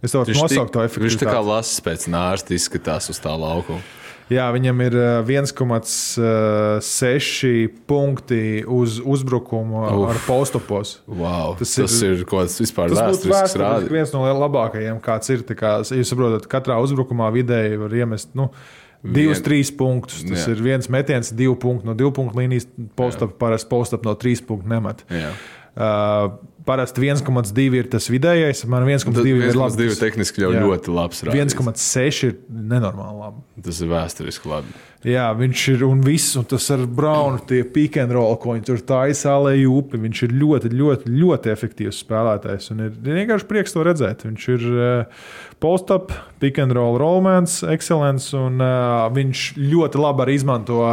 [0.00, 1.06] Es tev nosaucu to efektivitāti.
[1.06, 3.82] Viņš tā kā lasis pēc nārsta izskatās uz tā laukuma.
[4.30, 4.94] Jā, viņam ir
[5.26, 10.04] 1,6 eh, punkti uz uzbrukumu Uf.
[10.12, 10.92] ar postupos.
[11.10, 13.56] Wow, tas, tas ir, ir kaut kas vispār vēsturisks.
[13.58, 15.42] Tas ir viens no labākajiem, kāds ir.
[15.58, 18.30] Kā, jūs saprotat, katrā uzbrukumā vidēji var iemest.
[18.38, 18.52] Nu,
[19.00, 19.44] Divus, Vien...
[19.46, 20.22] trīs punktus.
[20.28, 20.54] Tas jā.
[20.54, 22.68] ir viens metiens, divu punktu no divu punktu līnijas.
[22.98, 25.02] Postap, parasti postap no trīs punktu nemet.
[25.08, 25.32] Jā.
[25.70, 26.34] Uh,
[26.66, 28.62] Parasti 1,2 ir tas vidējais.
[28.68, 29.88] Man 1,2 ir labi.
[29.88, 30.60] 1,2 tehniski jau jā.
[30.66, 31.22] ļoti labs.
[31.24, 33.44] 1,6 ir nenormāli labi.
[33.64, 34.74] Tas ir vēsturiski labi.
[35.06, 38.66] Jā, viņš ir un viss, un tas ar Braunu, tie pick and roll, ko viņi
[38.68, 40.02] tur taisa ālēju upi.
[40.02, 42.68] Viņš ir ļoti, ļoti, ļoti efektīvs spēlētājs.
[42.74, 44.26] Un ir vienkārši prieks to redzēt.
[44.28, 45.24] Viņš ir uh,
[45.64, 46.12] post-up,
[46.44, 48.34] pick and roll, romance, excellence.
[48.36, 50.84] Un uh, viņš ļoti labi arī izmanto,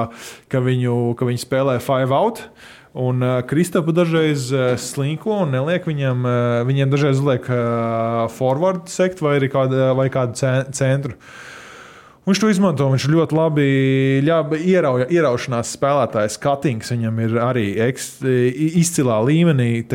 [0.47, 2.45] ka viņu, ka viņi spēlē five out.
[2.47, 8.25] Uh, Un uh, Kristapa dažreiz uh, slinko un neliek viņam, uh, viņiem dažreiz liek uh,
[8.33, 10.37] forward sekt vai, kāda, vai kādu
[10.73, 11.17] centru.
[12.27, 12.87] Viņš to izmanto.
[12.91, 13.67] Viņš ļoti labi
[14.23, 16.35] ierauja, ieraušanās spēlētājs.
[16.35, 18.17] Skatings viņam ir arī eks,
[18.81, 19.85] izcilā līmenī.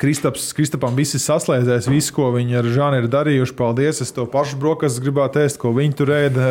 [0.00, 3.56] Kristaps, Kristapam viss ir saslēdzies, viss, ko viņi ar Žānu ir darījuši.
[3.58, 4.00] Paldies!
[4.04, 6.46] Es to pašu brokastis gribētu ēst, ko viņi tur ēda.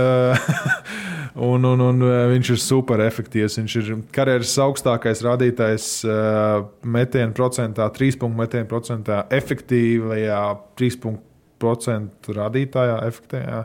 [1.40, 3.56] Un, un, un e, viņš ir super efektīvs.
[3.62, 10.42] Viņš ir karjeras augstākais rādītājs uh, metienu procentā, trīs punktu metienu procentā, efektīvajā
[10.80, 11.24] trīs punktu
[11.60, 13.62] procentu rādītājā, efektīvajā,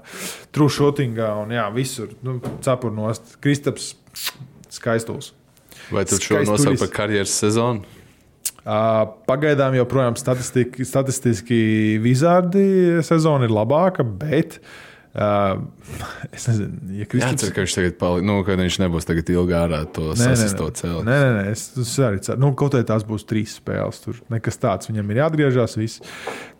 [0.54, 2.14] true shootingā un jā, visur.
[2.26, 3.92] Nu, Cepurnos, Kristaps,
[4.74, 5.32] skaistuls.
[5.94, 7.82] Vai tu šo nosauc par karjeras sezonu?
[8.64, 11.66] Uh, pagaidām joprojām statistiski
[12.00, 12.66] vizārdi
[13.04, 15.60] sezona ir labāka, bet uh, Uh,
[16.34, 17.38] es nezinu, ja Kristians...
[17.38, 21.04] Jācer, ka viņš tagad paliks, nu, ka viņš nebūs tagad ilgi ārā to sasisto cēlu.
[21.06, 22.40] Nē, nē, nē, es, es arī ceru.
[22.42, 24.00] Nu, kaut arī tās būs trīs spēles.
[24.02, 25.78] Tur nekas tāds viņam ir jāatgriežas.
[25.78, 26.02] Viss.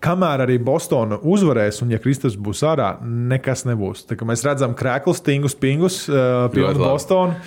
[0.04, 4.06] Kamēr arī Bostona uzvarēs, un ja Kristus būs ārā, nekas nebūs.
[4.06, 7.40] Tā, mēs redzam krēklus, tingus, pingus uh, pie Bostona.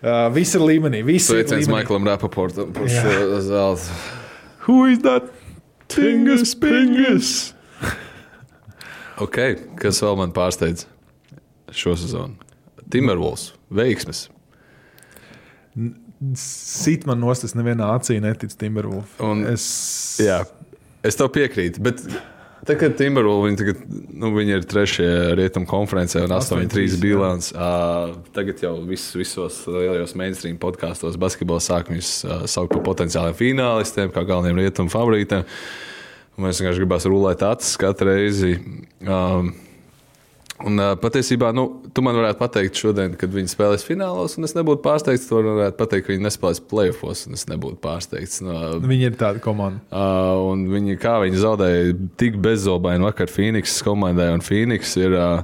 [0.00, 1.04] Uh, viss ir līmenī.
[1.20, 4.00] Sveiciens Maiklam Rapaportam par šo zeltu.
[4.64, 5.28] Who is that?
[5.92, 6.56] Tingus, pingus!
[6.56, 7.53] pingus.
[9.22, 9.38] Ok,
[9.78, 10.88] kas vēl man pārsteidz
[11.74, 12.34] šo sezonu?
[12.90, 14.26] Timberwolves veiksmes.
[16.38, 19.16] Sit man nost, es nevienā acī neticu Timberwolves.
[19.52, 19.66] Es...
[20.22, 20.42] Jā,
[21.06, 21.82] es tev piekrītu.
[21.84, 22.06] Bet...
[22.64, 23.80] Tagad Timberwolves viņi, tagad,
[24.16, 27.50] nu, viņi ir trešie rietumu konferencē un 8-3 bilants.
[27.52, 33.36] Uh, tagad jau vis, visos lielajos mainstream podkāstos basketbolā sāk viņus uh, saukt par potenciāliem
[33.36, 35.44] finālistiem, kā galveniem rietumu favorītiem.
[35.44, 35.93] Uh,
[36.40, 38.56] Mēs vienkārši gribam rulēt acis katru reizi.
[39.06, 39.52] Um,
[40.62, 44.54] Un, uh, patiesībā, nu, tu man varētu pateikt, šodien, kad viņi spēlēs finālos, un es
[44.54, 45.26] nebūtu pārsteigts.
[45.26, 48.38] Tu varētu pateikt, ka viņi nespēlēs playoffs, un es nebūtu pārsteigts.
[48.44, 49.82] No, nu, viņi ir tāda komanda.
[49.90, 55.42] Uh, un viņi, kā viņi zaudēja tik bezzobaini vakar Phoenix komandai, un Phoenix ir uh,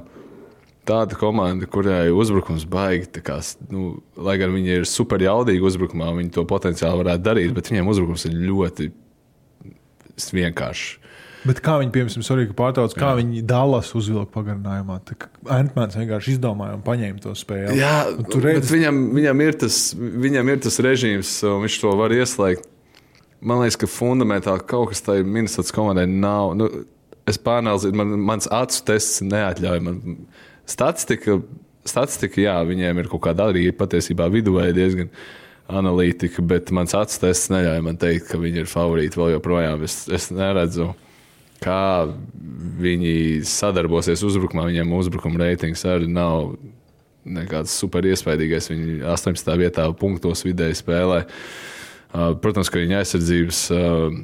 [0.87, 3.11] tāda komanda, kurai uzbrukums baigi.
[3.19, 7.69] Kā, nu, lai gan viņi ir super jaudīgi uzbrukumā, viņi to potenciāli varētu darīt, bet
[7.69, 8.93] viņiem uzbrukums ir ļoti
[10.17, 11.01] vienkārši.
[11.41, 13.17] Bet kā viņi, piemēram, Sorika pārtrauc, kā Jā.
[13.17, 14.99] viņi dalās uzvilka pagarinājumā?
[15.49, 17.79] Antmans vienkārši izdomāja un paņēma to spēli.
[17.79, 17.95] Jā,
[18.29, 18.69] tur redz...
[18.69, 22.69] viņam, viņam, ir tas, viņam ir tas režīms, un viņš to var ieslēgt.
[23.41, 26.53] Man liekas, ka fundamentāli kaut kas tajā Minnesotas komandai nav.
[26.59, 26.69] Nu,
[27.25, 30.01] es pārnāzu, man, mans acu tests neatļauj man.
[30.69, 31.39] Statistika,
[31.89, 35.09] statistika, jā, viņiem ir kaut kāda arī patiesībā viduvēja diezgan
[35.69, 39.85] analītika, bet mans acu tests neļauj man teikt, ka viņi ir favorīti vēl joprojām.
[39.87, 40.91] Es, es neredzu,
[41.61, 42.07] kā
[42.81, 43.13] viņi
[43.47, 44.67] sadarbosies uzbrukumā.
[44.69, 46.55] Viņiem uzbrukuma reitings arī nav
[47.25, 48.71] nekāds super iespaidīgais.
[48.71, 49.55] Viņi 18.
[49.61, 51.23] vietā punktos vidēji spēlē.
[52.11, 54.15] Uh, protams, ka viņa aizsardzības uh,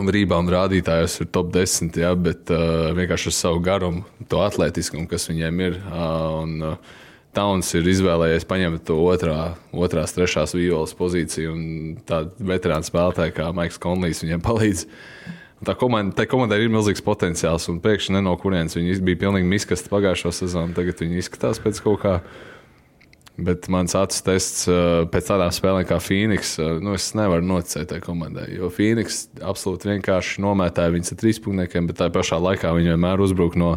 [0.00, 5.08] un rebound rādītājos ir top 10, ja, bet uh, vienkārši ar savu garumu, to atletiskumu,
[5.10, 5.80] kas viņiem ir.
[5.92, 6.54] Un,
[7.34, 11.54] Tauns ir izvēlējies paņemt to otrā, otrās, trešās violas pozīciju,
[12.06, 14.86] tāda veterāna spēlētāja kā Maiks Konlijs viņiem palīdz.
[15.60, 19.48] Un Tā komanda, tai komandai ir milzīgs potenciāls, un pēkšņi no kurienes viņi bija pilnīgi
[19.48, 20.74] miskasti pagājušo sezonu.
[20.76, 22.18] Tagad viņi izskatās pēc kaut kā.
[23.34, 27.88] Bet mans acu tests uh, pēc tādām spēlēm kā Phoenix, uh, nu, es nevaru noticēt
[27.90, 28.44] tai komandai.
[28.54, 33.56] Jo Phoenix absolūti vienkārši nomētāja viņus ar trīspunktiem, bet tā pašā laikā viņi vienmēr uzbruk
[33.58, 33.72] no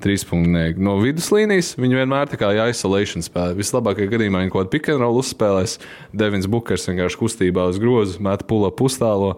[0.00, 0.80] trīspunktiem.
[0.80, 3.52] No viduslīnijas viņi vienmēr tā kā isolation spēlē.
[3.58, 5.76] Vislabākajā gadījumā viņi kaut kādu pick and roll uzspēlēs.
[6.16, 9.34] Devins Bukers vienkārši kustībā uz grozu, met pula pustālo,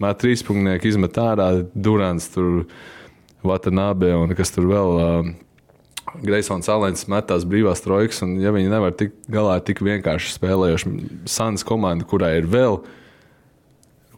[0.00, 2.32] met trīspunktnieku, izmet ārā, Durants
[3.44, 4.96] Vatanabe un kas tur vēl.
[4.96, 5.36] Uh,
[6.24, 10.92] Greisons Alens metās brīvās trojkas, un ja viņi nevar tikt galā ar tik vienkārši spēlējušu
[11.30, 12.80] Sānas komandu, kurai ir vēl,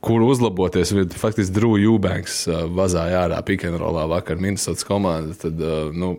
[0.04, 5.92] kur uzlaboties, ir faktiski Drew Eubanks uh, vazāja ārā pikantrolā vakar Minnesotas komanda, tad, uh,
[5.92, 6.14] nu,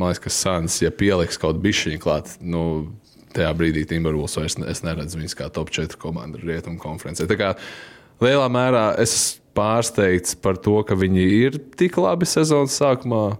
[0.00, 2.64] man liekas, ka Sāns, ja pieliks kaut bišķiņu klāt, nu,
[3.34, 7.28] tajā brīdī Timberwolves vairs ne, neredzu viņus kā top 4 komandu rietumu konferencē.
[7.30, 7.54] Tā kā
[8.24, 13.36] lielā mērā es esmu pārsteigts par to, ka viņi ir tik labi sezonas sākumā.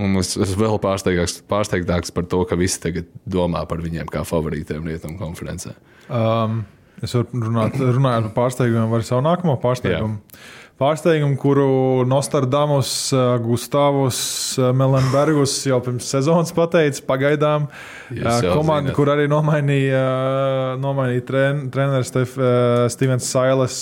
[0.00, 4.24] Un es esmu vēl pārsteigtāks, pārsteigtāks par to, ka visi tagad domā par viņiem kā
[4.24, 5.74] favorītiem rietumu konferencē.
[6.08, 6.62] Um,
[7.04, 10.20] es varu runāt, runājot par pārsteigumiem, vai savu nākamo pārsteigumu.
[10.22, 10.50] Jā.
[10.80, 11.66] Pārsteigumu, kuru
[12.08, 14.22] Nostradamus, uh, Gustavs,
[14.58, 20.00] uh, Melenbergus jau pirms sezonas pateica, pagaidām uh, komanda, kur arī nomainīja,
[20.82, 22.10] nomainīja tren, treneris
[22.96, 23.76] Stevens Sailes,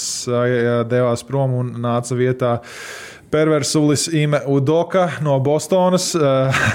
[0.91, 2.59] devās prom un nāca vietā.
[3.31, 6.13] Perversulis Ime Udoka no Bostonas.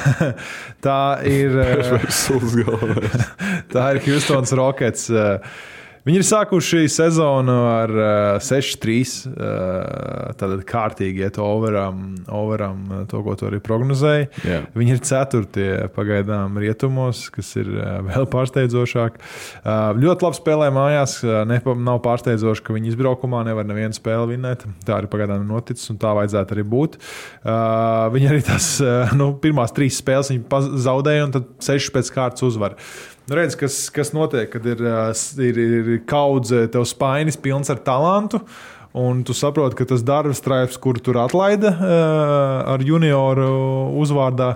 [0.86, 1.56] Tā ir.
[1.58, 2.00] uh,
[3.74, 5.10] Tā ir Houstonas Rockets.
[6.06, 8.08] Viņi ir sākuši sezonu ar uh,
[8.44, 8.98] 6-3.
[9.26, 14.28] Uh, Tātad kārtīgi iet overam, overam uh, to, ko tu arī prognozēji.
[14.46, 14.60] Jā.
[14.78, 19.18] Viņi ir ceturtie pagaidām rietumos, kas ir uh, vēl pārsteidzošāk.
[19.18, 21.18] Uh, ļoti labi spēlē mājās.
[21.26, 24.68] Uh, nepa, nav pārsteidzoši, ka viņi izbraukumā nevar nevienu spēli vinēt.
[24.86, 27.00] Tā arī pagaidām noticis, un tā vajadzētu arī būt.
[27.42, 30.30] Uh, viņi arī tās uh, nu, pirmās trīs spēles
[30.86, 32.78] zaudēja, un tad sešas pēc kārtas uzvar.
[33.26, 34.82] Nu, redz, kas, kas notiek, kad ir,
[35.42, 38.44] ir, ir kaudze, tev spainis pilns ar talantu.
[38.96, 41.74] Un tu saproti, ka tas darbs, strāps, kur tur atlaida
[42.72, 43.50] ar junioru
[44.00, 44.54] uzvārdā,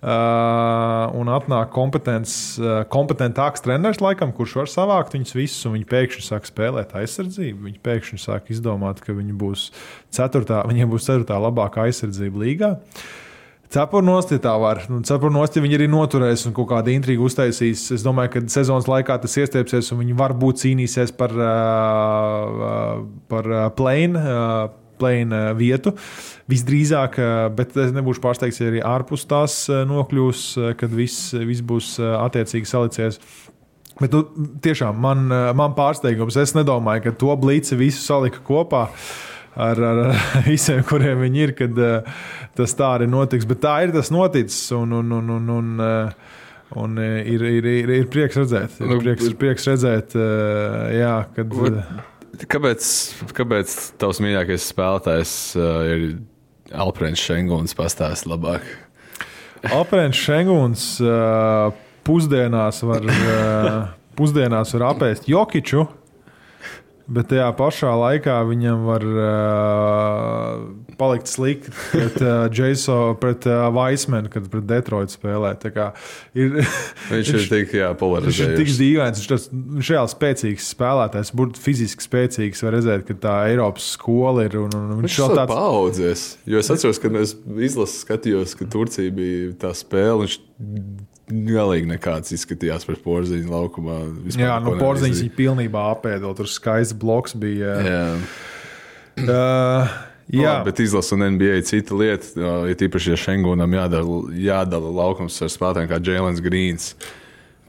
[0.00, 6.94] un atnāk kompetentāks treneris, laikam, kurš var savākt viņus visus, un viņi pēkšņi sāk spēlēt
[7.00, 7.66] aizsardzību.
[7.66, 9.66] Viņi pēkšņi sāk izdomāt, ka viņi būs
[10.14, 12.72] ceturtā, viņiem būs ceturtā labākā aizsardzība līgā.
[13.70, 14.80] Cepurnos, ja tā var.
[14.90, 18.88] Nu, Cepurnos, ja viņi arī noturēs un kaut kādu intrigu uztaisīs, es domāju, ka sezonas
[18.90, 24.26] laikā tas iestiepsies un viņi varbūt cīnīsies par, uh, par uh, plēnu.
[24.26, 25.94] Uh, plēna vietu
[26.52, 31.30] visdrīzāk, uh, bet es nebūšu pārsteigts, ja arī ārpus tās uh, nokļūs, uh, kad viss,
[31.32, 33.16] viss būs uh, attiecīgi salicies.
[33.96, 34.26] Bet nu,
[34.60, 36.36] tiešām man, uh, man pārsteigums.
[36.42, 38.90] Es nedomāju, ka to blīci visu salika kopā
[39.54, 40.02] ar, ar
[40.48, 42.20] visiem, kuriem viņi ir, kad uh,
[42.58, 43.48] tas tā arī notiks.
[43.48, 44.62] Bet tā ir tas noticis.
[44.76, 46.36] Un, un, un, un, un, uh,
[46.80, 50.16] un uh, ir, ir, ir, ir prieks redzēt, ir Nu, prieks, ir prieks redzēt
[50.96, 51.60] jā, kad,
[52.40, 52.84] Kāpēc,
[53.36, 55.32] kāpēc tavs mīļākais spēlētājs
[55.92, 56.04] ir
[56.72, 57.74] Alprēns Šengons?
[57.76, 58.64] Pastāst labāk.
[59.76, 60.84] Aprēns Šengūns
[62.06, 63.04] pusdienās var,
[64.16, 65.84] pusdienās var apēst Jokiču.
[67.10, 70.60] Bet tajā pašā laikā viņam var uh,
[71.00, 75.50] palikt slikti pret uh, Jason, pret uh, Weismanu, kad pret Detroitu spēlē.
[76.38, 76.60] Ir,
[77.10, 78.78] Viņš ir tik jā, Viņš ir tik polarizēts.
[78.78, 79.24] dīvains.
[79.26, 82.62] Viņš ir reāli spēcīgs spēlētājs, burtiski fiziski spēcīgs.
[82.62, 84.60] Var redzēt, ka tā Eiropas skola ir.
[84.62, 86.26] Un, un viņš ir tāds paudzies.
[86.46, 90.28] Jo es atceros, kad es izlasu skatījos, ka Turcija bija tā spēle.
[90.28, 90.38] Viņš
[91.30, 93.98] galīgi nekāds izskatījās pret porziņu laukumā.
[94.26, 96.38] Vispār Jā, nu, porziņš viņa pilnībā apēdot.
[96.40, 97.74] Tur skaists bloks bija.
[97.86, 98.06] Jā.
[99.20, 99.98] Uh,
[100.30, 102.50] Jā, jā, bet izlasa un NBA cita lieta.
[102.70, 106.92] Ir tīpaši, ja Šengunam jādala, jādala laukums ar spēlētājiem kā Jēlens Grīns,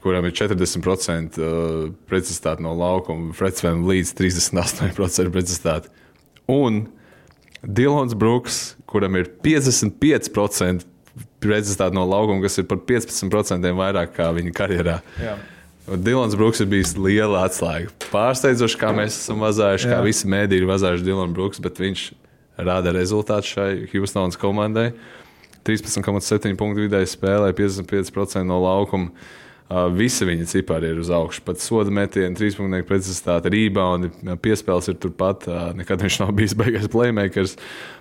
[0.04, 5.90] kuram ir 40% uh, precizitāte no laukuma, Freds Van līdz 38% precizitāte.
[6.50, 6.84] Un
[7.66, 10.86] Dilons Brooks, kuram ir 55%
[11.42, 15.00] precizitāte no laukuma, kas ir par 15% vairāk kā viņa karjerā.
[15.22, 15.36] jā.
[15.90, 17.90] Un Dilons Brooks ir bijis liela atslēga.
[18.12, 22.04] Pārsteidzoši, kā mēs esam vazājuši, kā visi mēdī ir vazājuši Dilonu Brooks, bet viņš
[22.62, 24.92] rāda rezultātu šai Houstonas komandai.
[25.66, 29.10] 13,7 punktu vidēji spēlē, 55% no laukuma.
[29.72, 31.40] Uh, visi viņa cipari ir uz augšu.
[31.46, 34.10] Pat soda metieni, trīspunktu precizitāte, rebound,
[34.44, 35.46] piespēles ir turpat.
[35.48, 37.56] Uh, nekad viņš nav bijis beigās playmakers.
[37.56, 37.91] Uh,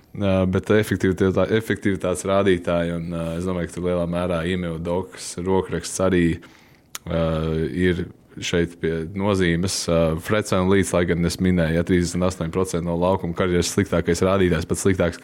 [0.52, 6.26] bet efektivitāte, efektivitātes rādītāji, un uh, es domāju, ka lielā mērā e-mail doks, rokraksts arī
[6.36, 8.10] uh, ir
[8.44, 9.78] šeit pie nozīmes.
[9.88, 10.18] Uh,
[10.60, 15.24] un Līdz, lai gan es minēju, ja 38% no laukuma karjeras sliktākais rādītājs, pats sliktāks.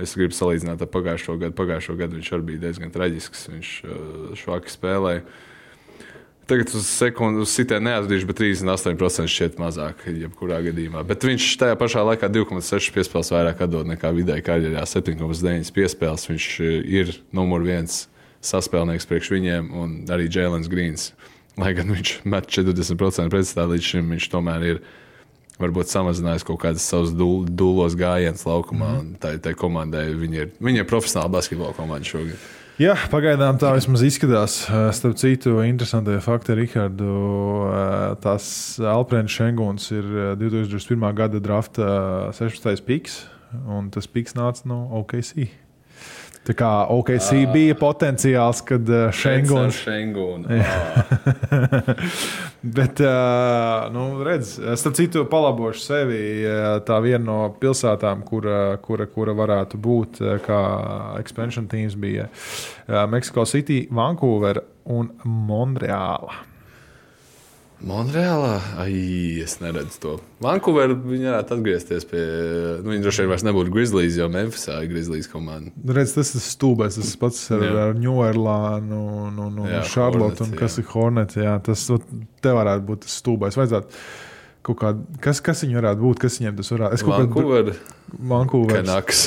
[0.00, 1.54] Es gribu salīdzināt ar pagājušo gadu.
[1.56, 3.48] Pagājušo gadu viņš arī bija diezgan traģisks.
[3.52, 3.96] Viņš uh,
[4.40, 5.24] švaki spēlēja.
[6.50, 11.04] Tagad uz sekundi uz sitienu neatradīšu, bet 38% šķiet mazāk, jebkurā gadījumā.
[11.06, 14.82] Bet viņš tajā pašā laikā 2,6 piespēles vairāk atdod nekā vidēji karjerā.
[14.88, 16.26] 7,9 piespēles.
[16.32, 16.48] Viņš
[16.98, 18.06] ir numur viens
[18.42, 21.12] saspēlnieks priekš viņiem un arī Jēlens Grīns.
[21.60, 24.82] Lai gan viņš met 40% pretstatā līdz šim, viņš tomēr ir
[25.62, 28.88] varbūt samazinājis kaut kādas savas dūlos gājienas laukumā.
[28.96, 29.18] Mm -hmm.
[29.22, 32.40] Tā, tā komandai viņi ir, viņi ir profesionāli basketbola komanda šogad.
[32.82, 34.56] Jā, pagaidām tā vismaz izskatās.
[34.96, 37.12] Starp citu, interesantie fakti, Rihardu.
[38.24, 38.46] Tas
[38.82, 40.08] Alprēns Šengons ir
[40.40, 41.04] 2021.
[41.14, 41.86] gada drafta
[42.34, 42.82] 16.
[42.88, 43.20] piks,
[43.70, 45.61] un tas piks nāca no OKC.
[46.42, 47.50] Tā kā OKC ah.
[47.54, 49.76] bija potenciāls, kad Šengons.
[52.78, 53.02] Bet,
[53.94, 56.20] nu, redz, starp citu, palabošu sevi.
[56.86, 60.60] Tā viena no pilsētām, kura, kura, kura varētu būt kā
[61.22, 62.26] expansion teams, bija
[63.10, 66.51] Mexico City, Vancouver un Monreāla.
[67.82, 68.56] Monreālā?
[68.78, 68.92] Ai,
[69.42, 70.12] es neredzu to.
[70.44, 72.20] Vankūverā viņi varētu atgriezties pie.
[72.82, 75.72] Nu, viņi droši vien vairs nebūtu Grizzlies, jo Memphisā ir Grizzlies komanda.
[75.98, 77.00] Redz, tas ir stūbēs.
[77.00, 77.72] Tas pats ar, jā.
[77.88, 79.00] ar Ņūerlānu,
[79.34, 80.84] nu, nu, jā, Charlotte un kas jā.
[80.84, 81.34] ir Hornet.
[81.42, 81.88] Jā, tas
[82.44, 83.58] te varētu būt tas stūbēs.
[83.58, 84.02] Vajadzētu
[84.62, 84.94] kaut kā,
[85.26, 87.18] kas, kas viņam varētu būt, kas viņiem tas varētu būt.
[87.18, 87.76] Vankūverā.
[88.32, 88.78] Vankūverā.
[88.78, 89.26] Kanaks.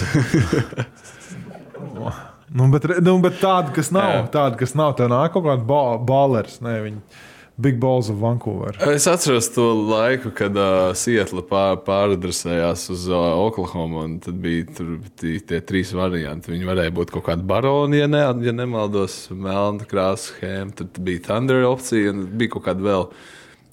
[2.56, 4.26] nu, bet, nu, bet tāda, kas nav, jā.
[4.40, 6.62] tāda, kas nav, tev nāk kaut kāda ballers.
[6.64, 7.24] Ne, viņi,
[7.58, 8.76] Big Balls of Vancouver.
[8.94, 14.04] Es atceros to laiku, kad uh, Seattle pār, pāradresējās uz uh, Oklahoma.
[14.24, 16.52] Tad bija tur, tie, tie trīs varianti.
[16.52, 20.76] Viņi varēja būt kaut kādi baroni, ja, ne, ja nemaldos, melna krāsa schēma.
[20.82, 23.10] Tad bija Thunder opcija un bija kaut kāda vēl.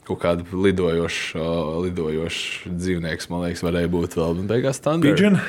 [0.07, 4.39] Kaut kāda lidojoša, uh, lidojoša dzīvnieks, man liekas, varēja būt vēl.
[4.43, 5.11] Un beigās Thunder.
[5.11, 5.43] Pigeon?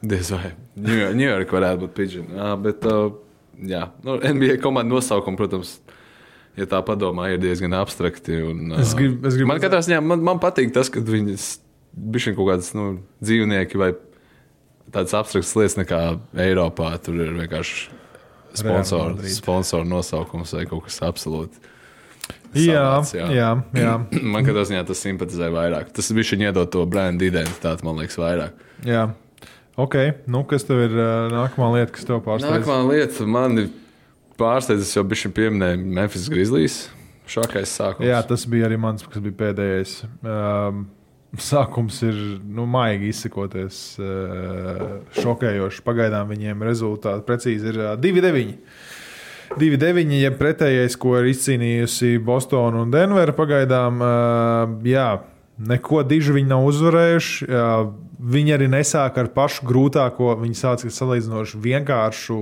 [0.00, 0.54] Diez vai.
[0.80, 2.34] Ņujorka varētu būt Pigeon.
[2.40, 3.12] Jā, bet, uh,
[3.68, 3.86] jā.
[4.04, 5.78] Nu, NBA komanda nosaukuma, protams,
[6.58, 8.40] ja tā padomā, ir diezgan abstrakti.
[8.50, 11.50] Un, es gribu, es gribu man, ziņā, man, man patīk tas, ka viņas
[11.92, 13.92] bija kaut kādas nu, dzīvnieki vai
[14.90, 16.02] tādas abstraktas lietas nekā
[16.46, 16.92] Eiropā.
[17.04, 17.90] Tur ir vienkārši
[18.58, 21.68] sponsoru sponsor nosaukums vai kaut kas absolūti.
[22.50, 23.50] Savāds, jā, jā.
[23.74, 23.94] jā, jā.
[24.34, 25.92] man katrā ziņā tas simpatizē vairāk.
[25.94, 28.64] Tas bija viņa iedod to brendu identitāti, man liekas, vairāk.
[28.86, 29.10] Jā.
[29.80, 29.94] Ok,
[30.28, 30.96] nu, kas tev ir
[31.30, 32.58] nākamā lieta, kas tev pārsteidz?
[32.58, 33.70] Nākamā lieta man ir
[34.40, 36.78] pārsteidzis, jau bija pieminējis Memphis Grizzlies.
[37.30, 38.08] Šākais sākums.
[38.08, 39.92] Jā, tas bija arī mans, kas bija pēdējais.
[40.26, 40.88] Um,
[41.38, 45.84] sākums ir nu, maigi izsakoties, uh, šokējošs.
[45.86, 48.56] Pagaidām viņiem rezultāti precīzi ir uh, 2-9.
[49.60, 55.08] 2-9, ja pretējais, ko ir izcīnījusi Bostonā un Denvera pagaidām, uh, jā,
[55.70, 57.50] neko diži viņi nav uzvarējuši.
[57.50, 60.34] Uh, Viņi arī nesāka ar pašu grūtāko.
[60.42, 62.36] Viņi sāka ar salīdzinoši vienkāršu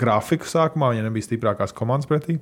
[0.00, 0.92] grafiku sākumā.
[0.94, 2.38] Viņiem nebija stiprākās komandas pretī.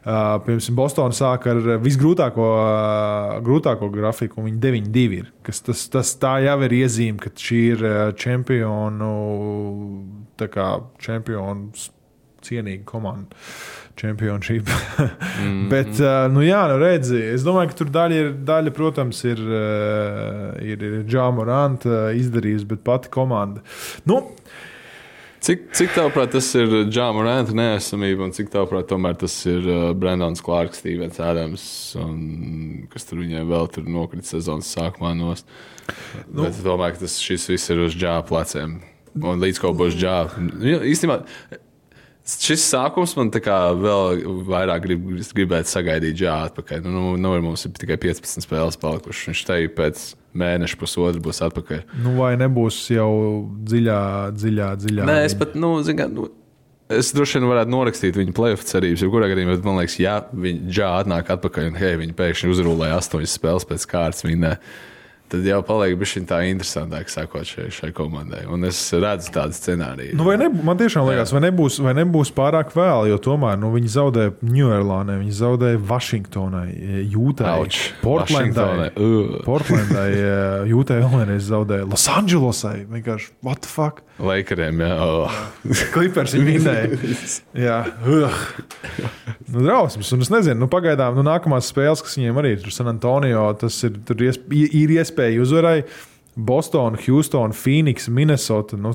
[0.00, 5.30] Uh, piemēram, Bostonā sāka ar visgrūtāko uh, grūtāko grafiku, un viņi 9-2 ir.
[5.44, 9.10] Kas, tas, tas tā jau ir iezīme, ka šī ir uh, čempionu,
[10.40, 11.88] čempionu
[12.40, 13.36] cienīga komanda
[13.98, 14.68] championship.
[14.68, 19.22] mm, Bet, uh, nu, jā, nu, redzi, es domāju, ka tur daļa, ir, daļa protams,
[19.28, 23.64] ir, uh, ir, ir Džāmoranta uh, izdarījusi, bet pati komanda.
[24.08, 24.24] Nu,
[25.40, 29.64] Cik, cik tālprāt tas ir Džāmoranta neesamība, un cik tālprāt tomēr tas ir
[29.96, 31.62] Brendons Klārks, Stevens Adams,
[31.96, 32.18] un,
[32.92, 35.48] kas tur viņiem vēl tur nokrita sezonas sākumā nost.
[36.28, 38.76] Nu, Bet es domāju, ka tas šis viss ir uz Džāpa pleciem.
[39.16, 40.44] Un līdz kaut būs Džāpa.
[40.60, 41.22] Īstenībā
[42.38, 46.82] Šis sākums man vēl vairāk grib, gribētu sagaidīt džādu atpakaļ.
[46.84, 49.30] Nu, nu, nu, mums ir tikai 15 spēles palikušas.
[49.30, 50.02] Viņš te pēc
[50.38, 51.86] mēneša, pusotra būs atpakaļ.
[52.04, 53.10] Nu, vai nebūs jau
[53.66, 54.02] dziļā,
[54.36, 55.08] dziļā, dziļā?
[55.08, 56.28] Nē, es pat, nu, zinu, nu,
[56.92, 59.02] es droši vien varētu norakstīt viņa playoff cerības.
[59.04, 63.36] Jebkurā gadījumā, man liekas, ja viņa džāda atnāk atpakaļ un hei, viņa pēkšņi uzrūlēja astoņas
[63.40, 64.26] spēles pēc kārtas.
[64.26, 64.54] Viņa,
[65.30, 68.42] tad jau paliek bišķiņ tā interesantāk sakot šai, šai komandai.
[68.50, 70.16] Un es redzu tādu scenāriju.
[70.18, 73.94] Nu, ne, man tiešām liekas, vai nebūs, vai nebūs pārāk vēl, jo tomēr nu, viņi
[73.94, 76.66] zaudēja Ņujorkā, viņi zaudēja Vašingtonai,
[77.12, 78.90] Jūtai, Auč, Portlandai.
[79.46, 80.08] Portlandai,
[80.70, 82.76] Jūtai vēl vienreiz zaudēja Losandželosai.
[82.90, 84.04] Vienkārši, what the fuck?
[84.20, 84.96] Laikariem, jā.
[85.00, 85.36] Oh.
[85.94, 86.98] Klipers ir minēja.
[87.56, 87.78] Jā.
[89.50, 90.10] Nu, drausmas.
[90.12, 93.78] Un es nezinu, nu, pagaidām, nu, nākamās spēles, kas viņiem arī ir San Antonio, tas
[93.86, 94.52] ir, tur iesp
[95.20, 95.82] ir iespēja uzvarai.
[96.36, 98.76] Boston, Houston, Phoenix, Minnesota.
[98.78, 98.94] Nu,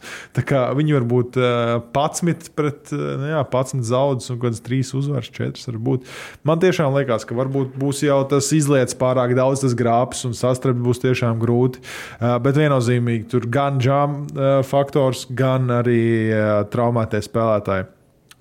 [0.78, 5.28] viņi var būt uh, 11 pret uh, nu, jā, 11 zaudus un kādas 3 uzvaras,
[5.30, 6.08] 4 varbūt.
[6.48, 10.80] Man tiešām liekas, ka varbūt būs jau tas izlietas pārāk daudz, tas grābs un sastrapt
[10.82, 11.84] būs tiešām grūti.
[12.16, 17.90] Uh, bet viennozīmīgi tur gan džām uh, faktors, gan arī uh, traumētie spēlētāji.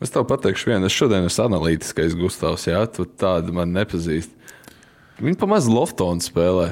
[0.02, 0.88] Es tev pateikšu, vienu.
[0.88, 4.40] Es šodien esmu analītiskais Gustavs, jā, tu tādu man nepazīsti.
[5.22, 6.72] Viņi pamazs Loftonu spēlē.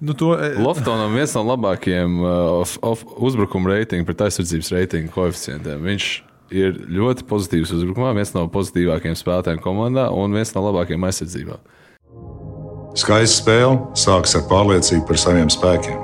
[0.00, 5.82] Nu, to, e, Loftonam viens no labākajiem uh, uzbrukuma reitingu, pret aizsardzības reitingu koeficientiem.
[5.84, 6.06] Viņš
[6.56, 11.58] ir ļoti pozitīvs uzbrukumā, viens no pozitīvākajiem spēlētājiem komandā un viens no labākajiem aizsardzībā.
[12.98, 15.98] Skaista spēle sākas ar pārliecību par saviem spēkiem.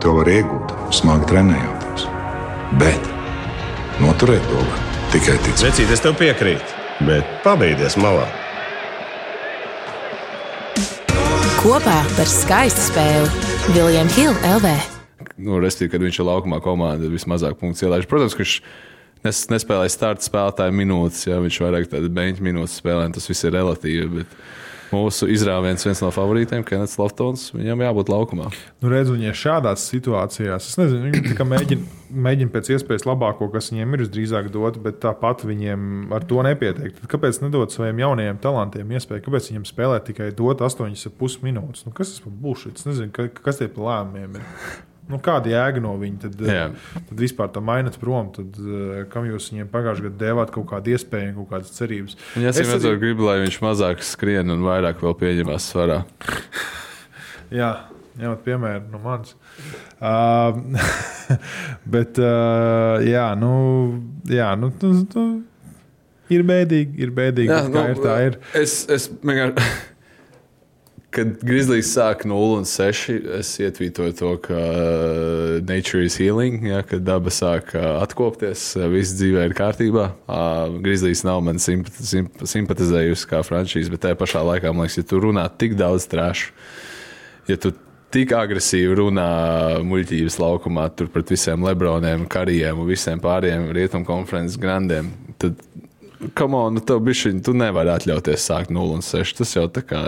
[0.00, 2.06] To var iegūt, smagi trenējoties.
[2.80, 3.10] Bet
[4.00, 5.66] noturēt to var tikai ticēt.
[5.66, 6.78] Vecīt, es tev piekrītu,
[7.10, 8.24] bet pabeigties malā.
[11.60, 14.70] Kopā par skaistu spēli Viljams Hilde LV.
[15.44, 18.06] Nu, Restīvi, kad viņš ir laukumā, komanda vismazāk punktu ielaiž.
[18.08, 18.54] Protams, ka viņš
[19.26, 23.52] nes, nespēlēja starta spēlētāju minūtes, ja viņš vairāk tādu beigtu minūtes spēlē, tas viss ir
[23.58, 24.22] relatīvi.
[24.22, 24.32] Bet
[24.94, 28.50] mūsu izrāviens, viens no favorītiem, Kenets Loftons, viņam jābūt laukumā.
[28.82, 30.68] Nu, redzu, viņi ir šādās situācijās.
[30.72, 31.88] Es nezinu, viņi mēģina,
[32.26, 36.94] mēģina pēc iespējas labāko, kas viņiem ir, visdrīzāk dot, bet tāpat viņiem ar to nepietiek.
[36.98, 39.24] Tad kāpēc nedot saviem jaunajiem talantiem iespēju?
[39.26, 41.86] Kāpēc viņiem spēlēt tikai dot 8,5 minūtes?
[41.86, 42.80] Nu, kas tas bullshit?
[42.80, 44.88] Es nezinu, ka, kas tie lēmumiem ir.
[45.10, 46.18] Nu, kāda jēga no viņa?
[46.22, 46.64] Tad, Jā.
[46.94, 48.28] tad vispār tā mainat prom.
[48.36, 52.14] Tad, eh, kam jūs viņiem pagājušajā gadā devāt kaut kādu iespēju, kaut kādas cerības?
[52.38, 56.04] Ja es redzot, arī- gribu, lai viņš mazāk skrien un vairāk vēl pieņemās svarā.
[57.60, 57.72] Jā,
[58.20, 59.34] ņemot piemēru no manis.
[59.98, 60.60] Uh,
[61.94, 63.52] bet, uh, jā, nu,
[64.30, 65.24] jā, nu, tu, tu,
[66.30, 67.50] ir bēdīgi, ir bēdīgi.
[67.50, 68.38] Jā, nu, ir, tā ir.
[68.54, 69.70] Es, es vienkārši.
[71.10, 76.84] Kad Grizzlies sāk 0 un 6, es ietvītoju to, ka uh, nature is healing, ja,
[76.86, 80.04] kad daba sāk uh, atkopties, uh, viss dzīvē ir kārtībā.
[80.30, 85.00] Uh, Grizzlies nav man simpat, simp, simpatizējusi kā frančīze, bet tajā pašā laikā, man liekas,
[85.00, 86.52] ja tu runā tik daudz trāšu,
[87.50, 87.72] ja tu
[88.14, 89.30] tik agresīvi runā
[89.86, 95.10] muļķības laukumā, tur pret visiem Lebroniem, Karijiem un visiem pārējiem rietumu konferences grandiem,
[95.42, 95.58] tad,
[96.38, 99.36] come on, nu, tev bišķiņ, tu nevari atļauties sākt 0 un 6.
[99.42, 100.04] Tas jau tā kā.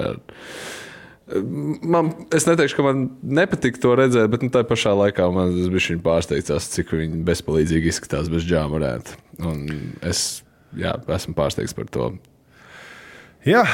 [1.32, 6.02] Man, es neteikšu, ka man nepatīk to redzēt, bet nu, tā pašā laikā man bija
[6.04, 9.16] pārsteigts, cik viņi bezpalīdzīgi izskatās bez džāmurēta.
[10.04, 10.42] Es
[10.76, 12.10] jā, esmu pārsteigts par to.
[13.42, 13.64] Jā,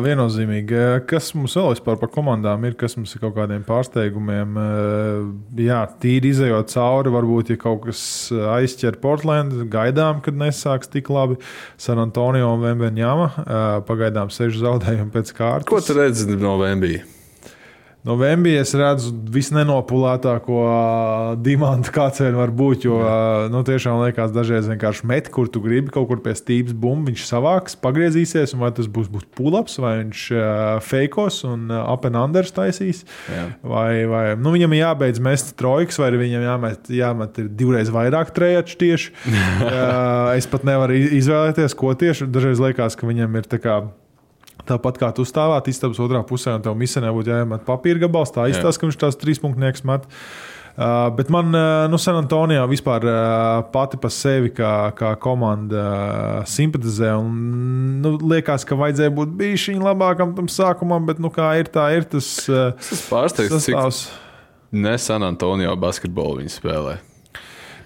[0.00, 0.78] viennozīmīgi.
[1.04, 4.56] Kas mums vēl vispār par komandām ir, kas mums ir kaut kādiem pārsteigumiem?
[5.60, 8.00] Jā, tīri izējot cauri, varbūt, ja kaut kas
[8.32, 11.36] aizķer Portlandu, gaidām, kad nesāks tik labi.
[11.76, 13.28] San Antonio un Vembeņāma
[13.84, 15.68] pagaidām seši zaudējumi pēc kārtas.
[15.68, 16.96] Ko tu redzi no VMB?
[18.04, 20.58] No Vembija es redzu visnenopulētāko
[21.40, 22.84] dimantu, kāds vien var būt.
[22.84, 22.98] Jo
[23.48, 27.08] nu, tiešām liekas, dažreiz vienkārši met, kur tu gribi, kaut kur pie stīpas bumbu.
[27.08, 30.26] Viņš savāks, pagriezīsies, un vai tas būs, būs pull-ups, vai viņš
[30.84, 33.06] feikos un up and under taisīs.
[33.32, 33.48] Jā.
[33.64, 38.36] Vai, vai nu, viņam ir jābeidz mest trojkas, vai viņam jāmet, jāmet ir divreiz vairāk
[38.36, 39.12] trejāču tieši.
[40.38, 42.28] es pat nevaru izvēlēties, ko tieši.
[42.28, 43.80] Dažreiz liekas, ka viņam ir tā kā.
[44.64, 48.46] Tāpat kā tu stāvāt istabas otrā pusē, un tev misijā būtu jāiemet papīra gabals, tā
[48.48, 50.06] izstāsta, ka viņš tās trīs punktnieks met.
[50.74, 55.84] Uh, bet man, uh, nu, San Antonijā vispār uh, pati par sevi kā, kā komanda
[55.84, 57.12] uh, simpatizē.
[57.20, 57.36] Un,
[58.02, 62.08] nu, liekas, ka vajadzēja būt viņa labākam tam sākumam, bet, nu, kā ir, tā ir
[62.10, 64.00] tas uh, esmu pārsteigts, cik sastāvs.
[64.74, 66.96] ne San Antonio basketbolu viņi spēlē.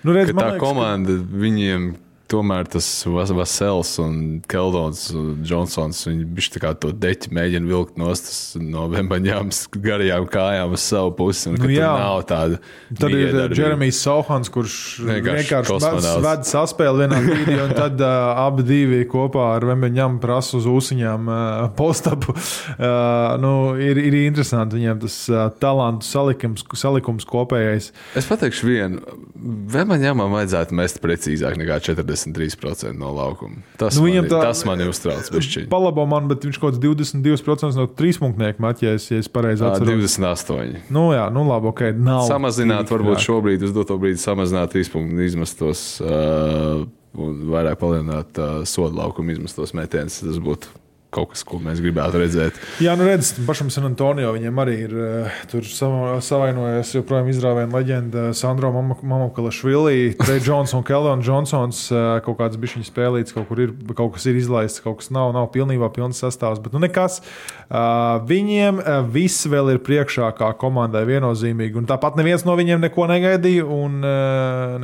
[0.07, 1.91] Nu, redz, Ka tā liekas, ka- komanda viņiem.
[2.29, 4.16] Tomēr tas Vas- Vasels un
[4.49, 9.49] Keldons un Džonsons, viņi bišķi tā kā to deķi mēģina vilkt nost no Vembaņām
[9.87, 11.49] garajām kājām uz savu pusi.
[11.49, 11.89] Un, Nu jā.
[11.97, 12.59] nav tāda.
[13.01, 13.39] Tad ir.
[13.57, 14.74] Jeremijs Sohans, kurš
[15.07, 20.59] Vienkārši vienkārši ved, saspēli vienā brīdī, un tad uh, abi divi kopā ar Vembeņām prasa
[20.61, 22.37] uz ūsuņām uh, postapu.
[22.37, 27.91] Uh, nu, ir, ir interesanti viņiem tas uh, talantu salikums, salikums kopējais.
[28.20, 29.01] Es pateikšu vienu.
[29.39, 33.61] Vēmaņām vajadzētu mest precīzāk nekā 43% no laukuma.
[33.78, 35.28] Tas, Nu, mani, tā- tas mani uztrauc.
[35.74, 40.18] Palabo man, bet viņš kaut kāds 22% no trīspunktnieku maķēs, ja es pareizi atceros.
[40.18, 40.82] 28.
[40.95, 41.84] Nu, jā, nu labi, ok.
[41.95, 46.82] Nav Samazināt, varbūt šobrīd, uz doto brīdi, samazināt trīs punktu izmestos, uh,
[47.18, 50.18] un vairāk palielināt uh, sodu laukumu izmestos metienus.
[50.26, 50.74] Tas būtu
[51.15, 52.57] kaut kas, ko mēs gribētu redzēt.
[52.85, 57.73] Jā, nu redz, pašam San Antonio viņam arī ir uh, tur sava- savainojies joprojām izrāviena
[57.79, 61.81] leģenda Sandro Mamukalašvili, Trey Jones un Keldons Johnsons.
[61.93, 65.31] Uh, kaut kāds bišķiņu spēlīts, kaut kur ir, kaut kas ir izlaists, kaut kas nav,
[65.37, 67.23] nav pilnībā pilns sastāvs, bet nu nekas.
[67.69, 68.83] Uh, viņiem
[69.13, 73.99] viss vēl ir priekšā kā komandai viennozīmīgi, un tāpat neviens no viņiem neko negaidīja un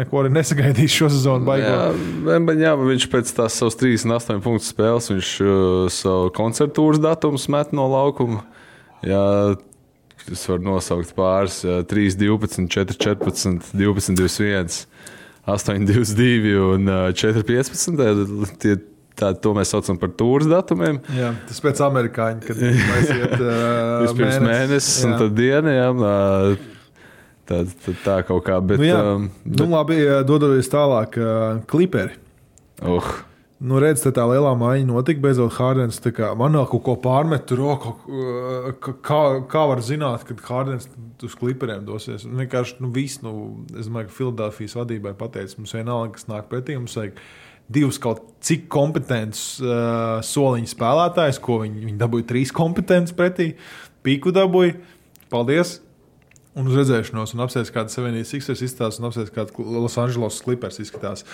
[0.01, 1.77] neko arī nesagaidīja šo sezonu Jā,
[2.25, 2.61] baigot.
[2.64, 7.86] jā, viņš pēc tās savas 38 punktu spēles, viņš uh, savu koncertūras datumu met no
[7.92, 8.42] laukuma.
[9.04, 9.24] Jā,
[10.32, 14.78] Es varu nosaukt pāris, jā, 3, 12, 4, 14, 12, 21,
[15.44, 18.54] 8, 22 un ā, 4, 15.
[18.62, 18.78] Tie,
[19.20, 21.02] tā, to mēs saucam par tūres datumiem.
[21.12, 23.50] Jā, tas pēc amerikāņu, kad aiziet uh,
[24.06, 25.76] Vispirms mēnesis, un tad diena.
[25.76, 26.16] Jā, ā,
[27.44, 28.62] tā, tā, tā kaut kā.
[28.64, 32.16] Bet, Nu, jā, um, nu, labi, dodoties tālāk, uh, kliperi.
[32.80, 33.12] uh,
[33.64, 35.22] Nu, redz, te tā lielā maiņa notika.
[35.24, 35.96] Beidzot, Hārdens
[36.36, 37.46] man vēl kaut ko pārmet.
[37.48, 40.88] Tur, o, kaut ko- ka- kā, kā var zināt, kad Hārdens
[41.24, 42.26] uz klipriem dosies?
[42.28, 46.50] Un Vienkārši nu, viss, nu, es domāju, ka Filadelfijas vadībai pateica, mums vienalga, kas nāk
[46.52, 46.76] pretī.
[46.76, 47.16] Mums vajag
[47.72, 53.54] divus kaut cik kompetentus uh, soliņu spēlētājus, ko viņi, viņi dabūja trīs kompetentus pretī.
[54.04, 54.76] Pīku dabūja.
[55.32, 55.78] Paldies!
[56.54, 60.76] Un uz redzēšanos, un apsēst, kāda Savienības Sixers izskatās, un apsēst, kāda Los Angeles Clippers
[60.84, 61.24] izskatās.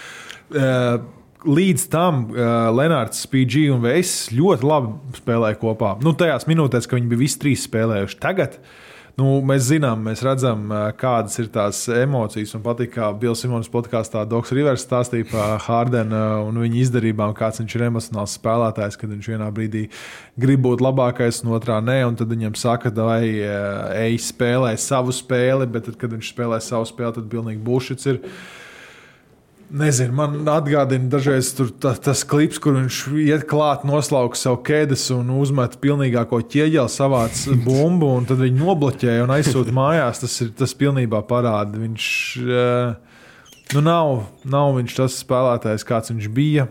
[0.48, 1.02] Uh,
[1.40, 5.94] Līdz tam uh, Lenārds, PG un Veiss ļoti labi spēlēja kopā.
[6.04, 8.18] Nu, tajās minūtēs, kad viņi bija visi trīs spēlējuši.
[8.20, 8.58] Tagad
[9.16, 12.52] nu, mēs zinām, mēs redzam, uh, kādas ir tās emocijas.
[12.58, 16.20] Man patīk, kā Bills Simons podkāstā Doks Rivers stāstīja par Hārdenu
[16.50, 19.86] un viņa izdarībām, kāds viņš ir emocionāls spēlētājs, kad viņš vienā brīdī
[20.44, 23.24] grib būt labākais, un otrā nē, un tad viņam saka, vai
[24.04, 28.26] ej spēlē savu spēli, bet tad, kad viņš spēlē savu spēli, tad pilnīgi bullshits ir.
[29.70, 35.28] Nezinu, man atgādina dažreiz ta, tas klips, kur viņš iet klāt, noslauka savu ķēdes un
[35.36, 40.24] uzmet pilnīgāko ķieģeli, savāc bumbu, un tad viņi nobloķēja un aizsūta mājās.
[40.24, 41.78] Tas ir tas pilnībā parāda.
[41.84, 42.08] Viņš
[42.42, 43.20] eh,
[43.76, 46.66] nu, nav, nav viņš tas spēlētājs, kāds viņš bija.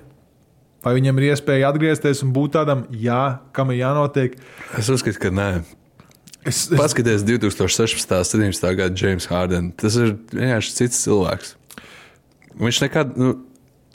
[0.83, 4.35] Vai viņam ir iespēja atgriezties un būt tādam, jā, kam ir jānotiek?
[4.79, 5.49] es uzskatu, ka nē.
[6.43, 8.11] Es, es, Paskaties, 2016.
[8.15, 8.75] un 17.
[8.79, 9.71] gada James Harden.
[9.79, 11.55] Tas ir vienkārši cits cilvēks.
[12.59, 13.35] Viņš nekad, nu,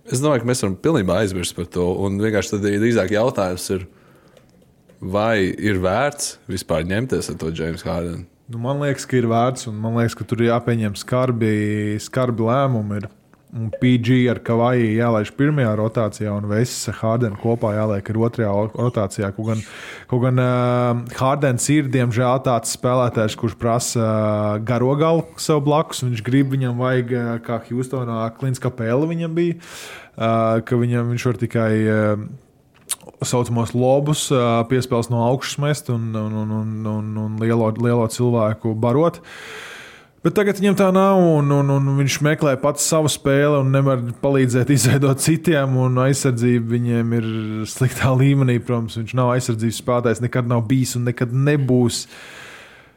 [0.08, 1.84] es domāju, ka mēs varam pilnībā aizmirst par to.
[2.04, 3.88] Un vienkārši tad drīzāk jautājums ir,
[5.00, 8.24] vai ir vērts vispār ņemties ar to James Hardenu?
[8.48, 11.52] Nu, man liekas, ka ir vērts, un man liekas, ka tur ir jāpieņem skarbi,
[12.04, 13.00] skarbi lēmumi.
[13.00, 13.06] Ir.
[13.54, 18.52] Un PG ar Kavaju jālaiž pirmajā rotācijā, un Vesis ar Hārdenu kopā jāliek ar otrajā
[18.74, 19.28] rotācijā.
[19.36, 19.60] Kaut gan,
[20.10, 26.02] kaut gan uh, Hārdens ir diemžēl tāds spēlētājs, kurš prasa uh, garo galu sev blakus.
[26.02, 31.28] Viņš grib, viņam vajag, uh, kā Hjūstonā, Klins Kapela viņam bija, uh, ka viņam viņš
[31.30, 31.70] var tikai.
[31.84, 32.26] Uh,
[33.24, 38.08] saucamos lobus, ā, piespēles no augšas mest un, un, un, un, un, un lielo, lielo
[38.12, 39.20] cilvēku barot.
[40.24, 44.00] Bet tagad viņam tā nav, un, un, un viņš meklē pats savu spēli un nevar
[44.22, 45.76] palīdzēt izveidot citiem.
[45.76, 47.26] un Aizsardzība viņiem ir
[47.68, 48.56] sliktā līmenī.
[48.64, 52.06] Protams, viņš nav aizsardzības spēlētājs, nekad nav bijis un nekad nebūs.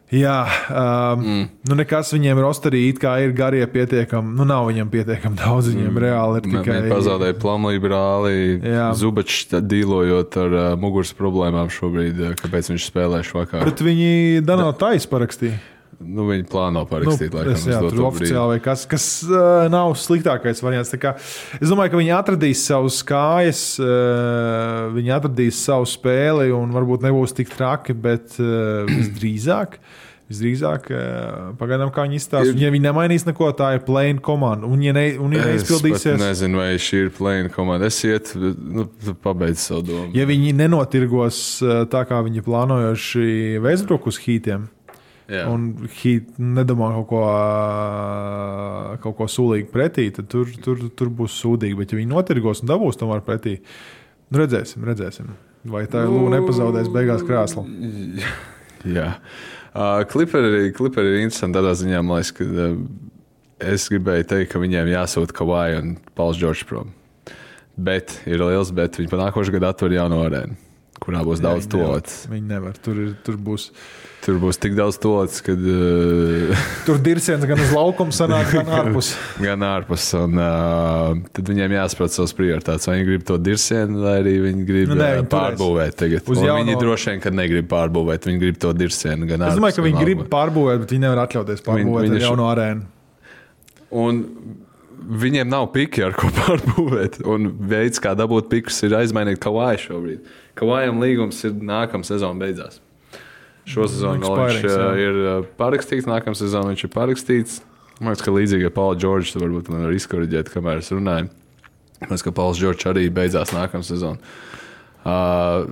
[0.08, 0.38] Jā,
[0.72, 1.46] um, mm.
[1.68, 4.32] nu nekas viņiem rosterī it kā ir garie pietiekami.
[4.40, 5.74] Nu, nav viņam pietiekami daudz.
[5.74, 6.04] Viņiem mm.
[6.06, 6.80] reāli ir tikai.
[6.86, 8.36] Viņi pazaudēja plānlību brāli.
[8.64, 8.90] Jā.
[8.96, 13.68] Zubačs dīlojot ar uh, muguras problēmām šobrīd, uh, kāpēc viņš spēlē švakar.
[13.68, 15.60] Bet viņi Danā Tais parakstīja.
[15.98, 20.62] Nu, viņi plāno parakstīt, nu, laikam, jā, tur oficiāli vai kas, kas uh, nav sliktākais
[20.62, 20.93] variants.
[21.02, 21.16] Kā,
[21.58, 27.34] es domāju, ka viņi atradīs savus kājas, uh, viņi atradīs savu spēli un varbūt nebūs
[27.38, 29.80] tik traki, bet uh, visdrīzāk.
[30.28, 30.89] Visdrīzāk,
[31.56, 32.52] pagaidām, kā viņi izstāsta.
[32.60, 34.68] Ja viņi nemainīs neko, tā ir plēna komanda.
[34.68, 37.88] Un, ja, ne, un, ja neizpildīsies, nezinu, vai šī ir plēna komanda.
[37.88, 40.12] Es iet, nu, tu pabeidz savu domu.
[40.12, 43.30] ja viņi nenotirgos tā, kā viņi plānojuši
[43.64, 44.68] Vēsbruku uz hītiem,
[45.28, 45.44] Jā.
[45.52, 47.22] un Heat nedomā kaut ko,
[49.04, 51.76] kaut ko sūdīgu pretī, tad tur, tur, tur būs sūdīgi.
[51.80, 53.58] Bet, ja viņi notirgos un dabūs tomēr pretī,
[54.32, 55.34] nu redzēsim, redzēsim.
[55.68, 57.66] Vai tā ir lūga nepazaudēs beigās krēslu?
[58.98, 59.18] Jā.
[59.78, 62.78] Uh, Kliperi kliperi ir interesanti tādā ziņā, man liekas, ka uh,
[63.74, 66.94] es gribēju teikt, ka viņiem jāsūta Kavai un Pauls Džordžs prom.
[67.78, 70.56] Bet ir liels, bet viņi pa nākošais gadu atver jaunu arēnu,
[71.08, 72.18] kurā būs Jā, daudz tots.
[72.30, 72.76] Viņi nevar.
[72.84, 73.70] Tur, ir, tur būs.
[74.28, 79.14] Tur būs tik daudz tots, kad uh, Tur dirziens gan uz laukuma sanāk, gan ārpus.
[79.39, 80.08] gan ārpus.
[80.20, 82.89] Un, uh, tad viņiem jāsaprot savas prioritātes.
[82.89, 85.32] Vai viņi grib to dirzienu, vai arī viņi grib Nu, uh, viņi turēs.
[85.38, 86.28] pārbūvēt tagad.
[86.28, 88.28] Jauno- Viņi droši vien, ka negrib pārbūvēt.
[88.28, 89.62] Viņi grib to dirzienu gan Es ārpus.
[89.62, 92.88] domāju, ka viņi grib pārbūvēt, bet viņi nevar atļauties pārbūvēt viņi ar šo- jaunu arēnu.
[94.03, 94.26] Un
[94.98, 97.22] viņiem nav piki, ar ko pārbūvēt.
[97.30, 100.36] Un veids, kā dabūt pikus, ir aizmainīt Kavaju šobrīd.
[100.58, 102.82] Kavajam līgums ir nākamā sezona beidzās.
[103.68, 104.91] Šo sezonu vēl viņš uh, jā.
[105.04, 107.58] ir uh, parakstīts, nākamā sezona viņš ir parakstīts.
[108.00, 111.32] Man liekas, ka līdzīgi ar Paulu Čorģu, tad varbūt man var izkorģēt, kamēr es runāju.
[111.98, 114.22] Man liekas, ka Pauls Čorģs arī beidzās nākamā sezona.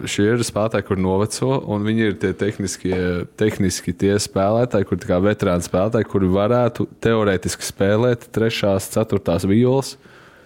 [0.07, 2.97] Šie ir spēlētāji, kur noveco, un viņi ir tie tehniskie,
[3.39, 9.95] tehniski tie spēlētāji, kur kā veterāni spēlētāji, kuri varētu teorētiski spēlēt trešās, ceturtās violas.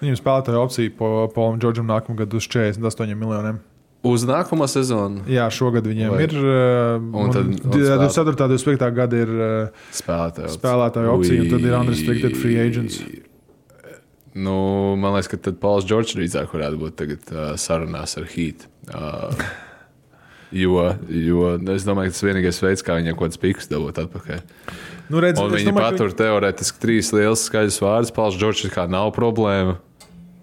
[0.02, 3.60] Viņam spēlētāja opcija po Polam Džordžam nākamā gada uz 48 miljoniem.
[4.10, 6.36] Uz nākamo sezonu Jā, šogad viņiem Vai- ir.
[6.40, 8.46] uh, Un tad- un 24.
[8.48, 8.94] un 25.
[8.96, 10.54] gada ir uh, spēlētāji.
[10.56, 13.02] spēlētāja opcija, un tad ir unrestricted free agents.
[14.40, 18.68] Nu, man liekas, ka tad Pauls Čorčs drīzāk varētu būt tagad, uh, sarunās ar Heat.
[18.90, 19.44] Uh,
[20.56, 20.78] jo,
[21.08, 24.42] jo es domāju, ka tas ir vienīgais veids, kā viņiem kaut kāds piks dabūt atpakaļ.
[25.10, 28.14] Nu, redz, Un viņi domāju, ka patur teorētiski trīs liels skaļus vārdus.
[28.14, 29.80] Pauls Čorčs kā nav problēma.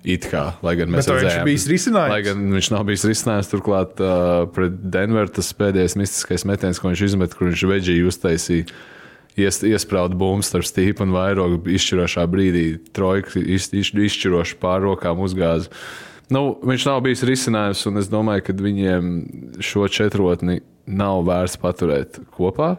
[0.06, 1.08] It kā, lai gan mēs
[1.42, 2.12] bijis risinājums?
[2.12, 6.92] Lai gan viņš nav bijis risinājums, turklāt uh, pret Denveru tas pēdējais mistiskais metiens, ko
[6.92, 8.68] viņš izmet, kur viņš veģīgi uztaisīja.
[9.36, 12.64] Ies, iesprāda bumbu starp stīpu un vairogu izšķirošā brīdī.
[12.94, 15.74] Trojka iz, iz, izšķiroši pār rokām uzgāza.
[16.32, 19.12] Nu, viņš nav bijis risinājums, un es domāju, ka viņiem
[19.62, 22.74] šo četrotni nav vērts paturēt kopā.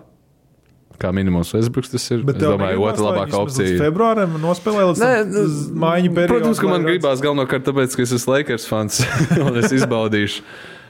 [0.97, 2.23] Kā minimums Westbrooks tas ir.
[2.25, 3.77] Bet es domāju, otra labākā opcija.
[3.79, 5.11] Februārim nospēlē līdz Nē,
[5.43, 6.33] uz mājiņu periodam.
[6.33, 8.99] Protams, ka man gribās galvenokārt tāpēc, ka es esmu Lakers fans
[9.45, 10.45] un es izbaudīšu,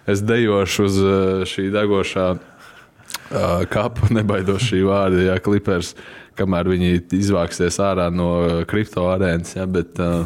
[0.08, 5.92] es dejošu uz uh, šī degošā uh, kapa, nebaidos šī vārda, ja klipers,
[6.40, 9.58] kamēr viņi izvāksies ārā no uh, kripto arēnas.
[9.60, 10.24] Ja, bet, uh,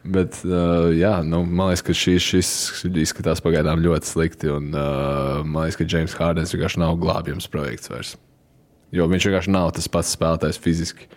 [0.00, 4.48] Bet, uh, jā, nu, man liekas, ka šis, šis izskatās pagaidām ļoti slikti.
[4.48, 8.14] Un, uh, man liekas, ka James Hārdens vienkārši nav glābjams projekts vairs.
[8.96, 11.10] Jo viņš vienkārši nav tas pats spēlētājs fiziski.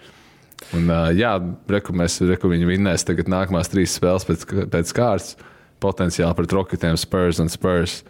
[0.76, 1.32] Un, uh, jā,
[1.72, 5.38] reku, mēs reku viņu vinnēs tagad nākamās trīs spēles pēc, pēc kārtas.
[5.84, 8.02] Potenciāli pret Rocketiem, Spurs un Spurs.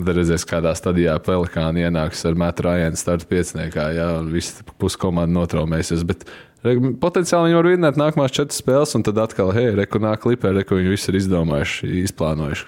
[0.00, 3.90] Tad redzēs, kādā stadijā Pelikāna ienāks ar Metu Rājanu starta pieciniekā.
[3.94, 6.06] Jā, un viss puskomanda notraumēsies.
[6.08, 6.24] Bet
[6.62, 10.76] potenciāli viņi var vinnēt nākamās četras spēles, un tad atkal, hei, reku nāk klipē, reku
[10.76, 12.66] viņi visu ir izdomājuši, izplānojuši.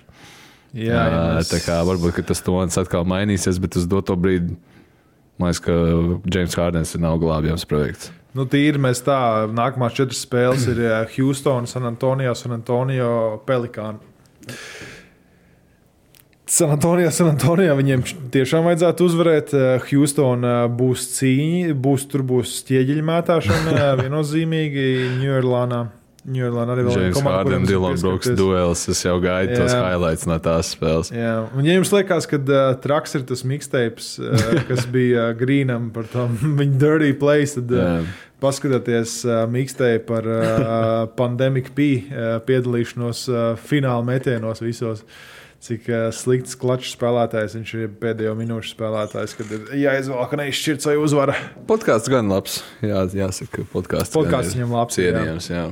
[0.72, 4.56] Jā, jā, mēs- tā kā varbūt ka tas tonis atkal mainīsies, bet uz doto brīdi
[5.38, 5.72] man liekas, ka
[6.32, 8.10] James Hārdens ir nav glābjams projekts.
[8.34, 9.18] Nu, tīri mēs tā,
[9.52, 10.78] nākamās četras spēles ir
[11.16, 13.98] Houston, San Antonio, San Antonio, Pelikāna.
[16.52, 18.02] San Antonio, San Antonio viņiem
[18.34, 19.54] tiešām vajadzētu uzvarēt.
[19.56, 24.84] Eh, Houston eh, būs cīņa, būs, tur būs ķieģeļu mētāšana eh, viennozīmīgi
[25.22, 25.78] Ņūrlānā.
[26.28, 28.84] Ņūrlāna arī vēl James komanda, ir Dylan Brooks duels.
[28.92, 29.80] Es jau gaidu tos Jā.
[29.80, 31.08] highlights no tās spēles.
[31.16, 35.34] Jā, un ja jums liekas, ka uh, traks ir tas mixtapes, uh, kas bija uh,
[35.40, 36.28] Grīnam par to
[36.60, 40.46] viņa dirty place, tad uh, paskatieties uh, mixtape par uh,
[41.16, 45.08] Pandemic P uh, piedalīšanos uh, fināla metienos visos.
[45.62, 50.88] Cik uh, slikts klačs spēlētājs viņš ir pēdējo minūšu spēlētājs, kad ir jāizvēl, ka neizšķirt
[50.88, 51.36] vai uzvara.
[51.68, 52.56] Podkāsts gan labs.
[52.82, 54.10] Jā, jāsaka, podkāsts.
[54.10, 55.12] ir viņam labs, jā.
[55.14, 55.62] Cienījams, jā.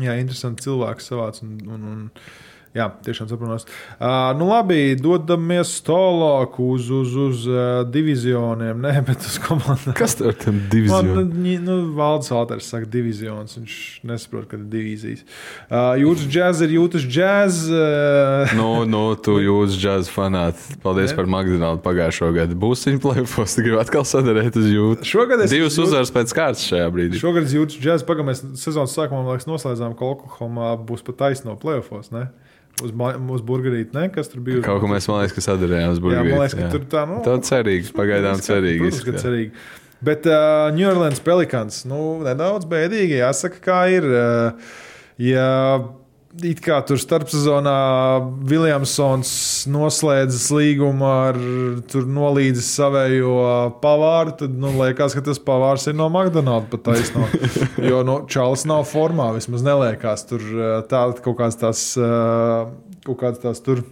[0.00, 1.42] Jā, interesanti cilvēks savāds.
[1.42, 2.04] Un, un, un,
[2.76, 3.66] jā, tiešām saprotos.
[4.00, 9.94] Uh, nu, labi, dodamies tālāk uz, uz, uz uh, divizioniem, ne, bet uz komandām.
[9.98, 11.24] Kas tur tam Man, divizionā?
[11.28, 13.58] nu, nu, Valdis Alters saka, divizions.
[13.58, 13.76] Viņš
[14.08, 15.24] nesaprot, ka ir divīzijas.
[15.68, 17.60] Uh, jūtas džēz ir jūtas džēz.
[17.72, 20.70] Uh, Nu, nu, tu jūtas džēzus fanāts.
[20.82, 21.16] Paldies Ne?
[21.18, 22.56] par McDonald's pagājušo gadu.
[22.62, 25.04] Būs viņa plēfos, gribu atkal sadarēt uz jūtu.
[25.08, 27.20] Šogad es Divas uzvaras pēc kārtas šajā brīdī.
[27.20, 28.04] Šogad es jūtas džēz.
[28.08, 32.10] Pagaidām, sezonas sākumā man liekas, noslēdzām, ka Oklahoma būs pat taisno plēfos.
[32.80, 32.90] Uz,
[33.36, 34.06] uz burgerīti, ne?
[34.14, 34.62] Kas tur bija?
[34.64, 36.32] Kaut ko mēs, man liekas, ka sadarījām uz Jā, burgerī.
[36.32, 38.80] man liekas, ka tur tā, nu, Tā cerīgi, pagaidām cerīgi.
[38.86, 39.52] Protams, ka cerīgi.
[40.02, 43.20] Bet uh, New Orleans Pelikans nu, nedaudz bēdīgi.
[43.20, 44.08] Jāsaka, kā ir.
[44.08, 44.72] Uh,
[45.22, 45.46] ja
[46.40, 47.74] it kā tur starpsezonā
[48.48, 49.32] Viljamsons
[49.70, 51.38] noslēdzas līgumu ar
[51.92, 53.34] tur nolīdzis savējo
[53.82, 57.26] pavāru, tad nu, liekas, ka tas pavārs ir no McDonald's pat taisno.
[57.92, 60.24] Jo nu, Čāls nav formā, vismaz neliekas.
[60.30, 62.70] Tur uh, tāda kaut kādas tās, uh,
[63.06, 63.84] kaut kādas tās tur.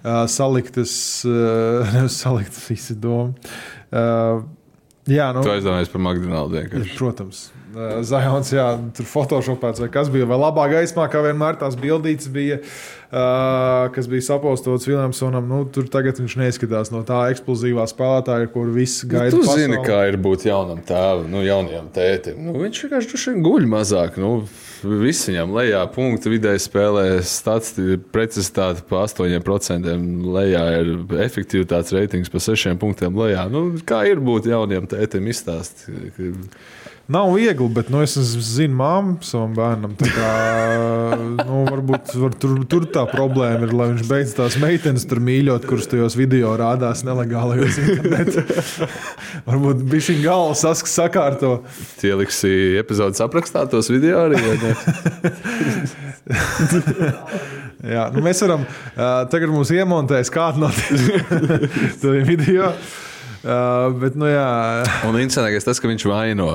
[0.00, 0.92] Uh, saliktas,
[1.28, 3.34] uh, saliktas visi doma.
[3.90, 4.44] Uh,
[5.10, 6.94] jā, nu, Tu aizdomājies par McDonald's vienkārši.
[7.00, 7.48] protams.
[7.70, 8.66] Uh, Zajons, jā,
[8.96, 12.58] tur photoshopēts vai kas bija, vai labā gaismā, kā vienmēr tās bildītas bija.
[13.10, 15.46] uh, kas bija sapostots Viljamsonam.
[15.50, 19.34] Nu, tur tagad viņš neizskatās no tā eksplozīvā spēlētāja, kur viss gaida.
[19.34, 19.68] Tu pasauli.
[19.68, 22.42] zini, kā ir būt jaunam tēvam, nu, jaunajam tētim.
[22.48, 24.18] Nu, viņš vienkārši guļ mazāk.
[24.20, 24.40] Nu,
[24.80, 27.02] Viss viņam lejā, punktu vidēji spēlē,
[28.14, 29.96] precizitāte pa 8%,
[30.36, 33.44] lejā ir efektivitātes reitings pa 6 punktiem lejā.
[33.52, 36.16] Nu, kā ir būt jaunam tētim, izstāstīt.
[37.10, 39.96] Nav viegli, bet nu, es zinu, māmu savam bērnam.
[39.98, 40.28] Kā,
[41.48, 45.66] nu, varbūt var, tur, tur tā problēma ir, lai viņš beidz tās meitenes tur mīļot,
[45.66, 48.76] kuras tajos video rādās nelegālajos internetos.
[49.48, 51.56] varbūt bija šī galva sask sakārto.
[51.98, 54.38] Tie liksi epizodes aprakstā tos video arī.
[57.94, 60.70] Jā, nu mēs varam uh, tagad mums iemontēt kādu no
[62.02, 62.70] tiem video.
[63.40, 64.50] Uh, bet, nu, jā,
[65.08, 66.50] Un interesantākais tas, ka viņš vaino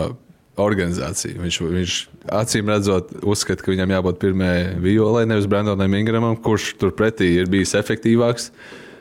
[0.61, 1.41] organizāciju.
[1.43, 1.97] Viņš, viņš
[2.35, 7.75] acīm redzot, uzskata, ka viņam jābūt pirmajai violai, nevis Brandonam Ingramam, kurš turpretī ir bijis
[7.77, 8.51] efektīvāks.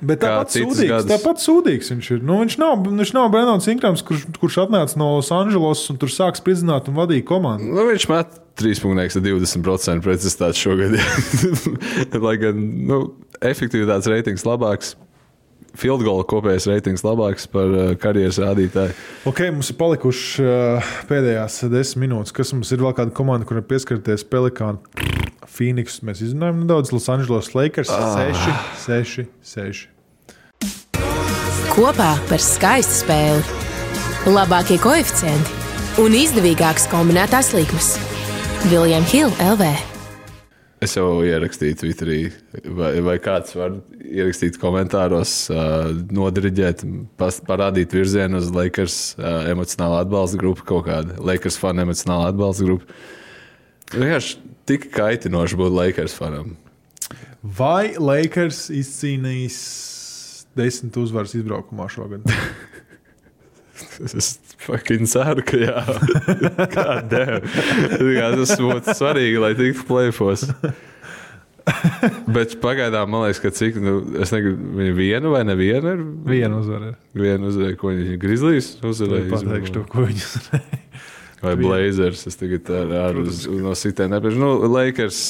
[0.05, 1.09] Bet tāpat sūdīgs, gadus.
[1.09, 2.24] tāpat sūdīgs viņš ir.
[2.26, 6.36] Nu, viņš nav, viņš nav Brendons Ingrams, kurš, kurš atnāca no Losandželosas un tur sāk
[6.36, 7.70] spridzināt un vadīja komandu.
[7.70, 10.98] Nu, viņš met 3,20 precizitāti šogad.
[12.26, 13.00] Lai gan nu,
[13.40, 14.94] efektivitātes reitings labāks,
[15.79, 18.95] field goal kopējais reitings labāks par uh, karjeras rādītāju.
[19.31, 22.35] Ok, mums ir palikuši uh, pēdējās desmit minūtes.
[22.37, 24.79] Kas mums ir vēl kāda komanda, kurai pieskarties Pelikāna,
[25.49, 26.01] Phoenix?
[26.07, 28.47] Mēs izrunājam nedaudz Los Angeles Lakers 6,
[28.85, 29.89] 6, 6.
[31.75, 33.62] Kopā par skaistu spēli.
[34.31, 35.64] Labākie koeficienti
[36.03, 37.95] un izdevīgākas kombinētās likmes.
[38.70, 39.93] Viljams Hilde LV.
[40.85, 42.18] Es jau ierakstīju Twitterī,
[42.76, 46.82] vai, vai kāds var ierakstīt komentāros, uh, nodiriģēt,
[47.20, 52.68] pas, parādīt virzienu uz Lakers uh, emocionālu atbalsta grupu, kaut kādu Lakers fanu emocionālu atbalsta
[52.68, 52.99] grupu.
[53.95, 54.37] Vienkārši
[54.68, 56.53] tik kaitinoši būt Lakers fanam.
[57.41, 59.59] Vai Lakers izcīnījis
[60.59, 62.28] desmit uzvaras izbraukumā šogad?
[64.18, 65.84] Es fucking ceru, ka jā.
[66.76, 67.47] Kādēļ?
[68.40, 70.49] Tas būtu svarīgi, lai tiktu plēfos.
[72.28, 76.03] Bet pagaidām man liekas, ka cik, nu, es negribu, viņa vienu vai nevienu ir.
[76.28, 76.90] Vienu uzvaru.
[77.16, 79.30] Vienu uzvarēju, ko viņa grizlīs uzvarēja.
[79.32, 80.34] Pateikšu to, ko viņas.
[81.45, 82.26] Vai Blazers.
[82.28, 83.22] Es tagad ar, ar
[83.64, 84.40] no sitiem nepiešu.
[84.40, 85.24] Nu, Lakers.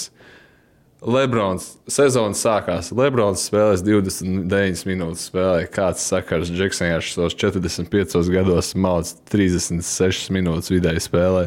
[1.05, 2.89] Lebrons sezonas sākās.
[2.97, 5.27] Lebrons spēlēs 29 minūtes.
[5.29, 5.67] Spēlē.
[5.73, 11.45] Kāds sakars Džeksons savos 45 gados mācīja 36 minūtes vidēji spēlē.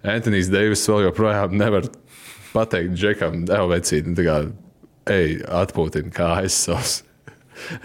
[0.00, 1.90] Antonius Deivis vēl joprojām nevar
[2.54, 4.38] pateikt Džekam, devu vecīti, tā kā,
[5.12, 6.94] ej, atpūtini kājas savus.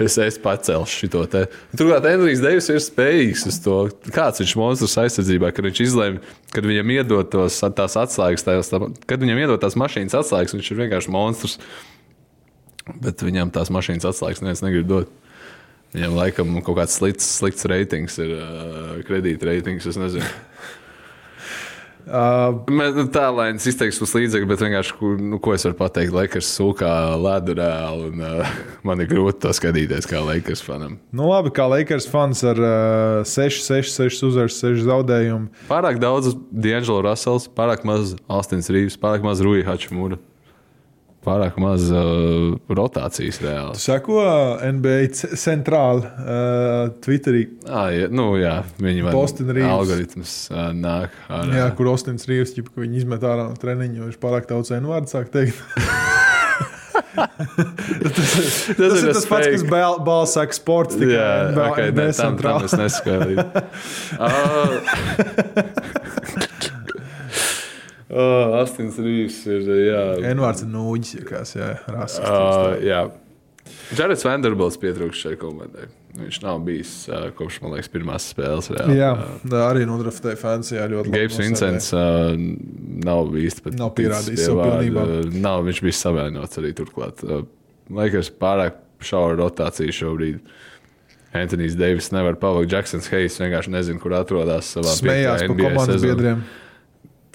[0.02, 1.46] Es, es pacelšu šo te.
[1.78, 3.78] Turklāt Andrijs Deivis ir spējīgs uz to.
[4.16, 6.24] Kāds viņš monstrs aizsardzībā, kad viņš izlēma,
[6.56, 10.72] kad viņam iedod tos, tās atslēgas, tās, tā, kad viņam iedod tās mašīnas atslēgas, viņš
[10.72, 11.60] ir vienkārši monstrs.
[13.02, 15.14] Bet viņam tās mašīnas atslēgas neviens negrib dot.
[15.96, 20.28] Viņam laikam kaut kāds slikts, slikts reitings ir, uh, kredīta reitings, es nezinu.
[22.06, 26.14] Uh, nu, tā lai es izteikšu uz līdzekļu, bet vienkārši, nu, ko es varu pateikt,
[26.14, 28.52] Lakers sūkā ledu reāli, un uh,
[28.88, 31.00] man ir grūti to skatīties kā Lakers fanam.
[31.16, 35.50] nu, labi, kā Lakers fans ar uh, 6, 6, 6 uzvaras, 6 zaudējumu.
[35.72, 40.22] Pārāk daudz D'Angelo Russells, pārāk maz Austins Rīvs, pārāk maz Rūja Hačmūra.
[41.26, 43.80] Pārāk maz uh, rotācijas reāli.
[43.82, 44.20] Sako
[44.78, 49.72] NBA c- centrāli uh, Twitterī, Ah, jā, nu, jā, viņi Boston Reeves.
[49.74, 53.98] algoritms uh, nāk ar jā, kur Ostins Rīvs, ķip, ka viņi izmet ārā no treniņa,
[54.04, 55.58] jo viņš pārāk daudz cenu vārdu sāk teikt.
[56.96, 61.90] tas, tas, tas ir tas pats, kas bal- balss saka sports, tikai Jā, NBA okay,
[61.96, 63.46] ne, tam, tam es neskaidroju.
[64.20, 64.74] uh,
[68.62, 69.68] Astins Rīvs ir.
[69.90, 70.02] Jā,
[70.32, 72.20] Envārds ir nūģis, kāds, jā, rases.
[72.24, 73.04] uh, jā.
[73.98, 75.88] Jareds Vanderbilts pietrūkst šai komandai.
[76.16, 78.70] Viņš nav bijis uh, kopš, man liekas, pirmās spēles.
[78.72, 78.96] Reāli.
[79.02, 79.10] Jā,
[79.46, 81.24] Uh, arī nodraftēja Francijā ļoti labi.
[81.26, 81.42] Nosēdēja.
[81.44, 82.38] Vincents uh,
[83.06, 85.04] nav īsti pat Nav pierādījis pie savu pilnībā.
[85.44, 87.26] Nav, viņš bija savainots arī turklāt.
[87.26, 87.44] Uh,
[87.94, 90.40] Laikas pārāk šaura rotācija šobrīd.
[91.36, 92.72] Antonius Deivis nevar pavakt.
[92.72, 96.14] Jacksons Hayes vienkārši nezina, kur atrodas savā Smējās piektajā par komandas sezonā.
[96.16, 96.46] biedriem.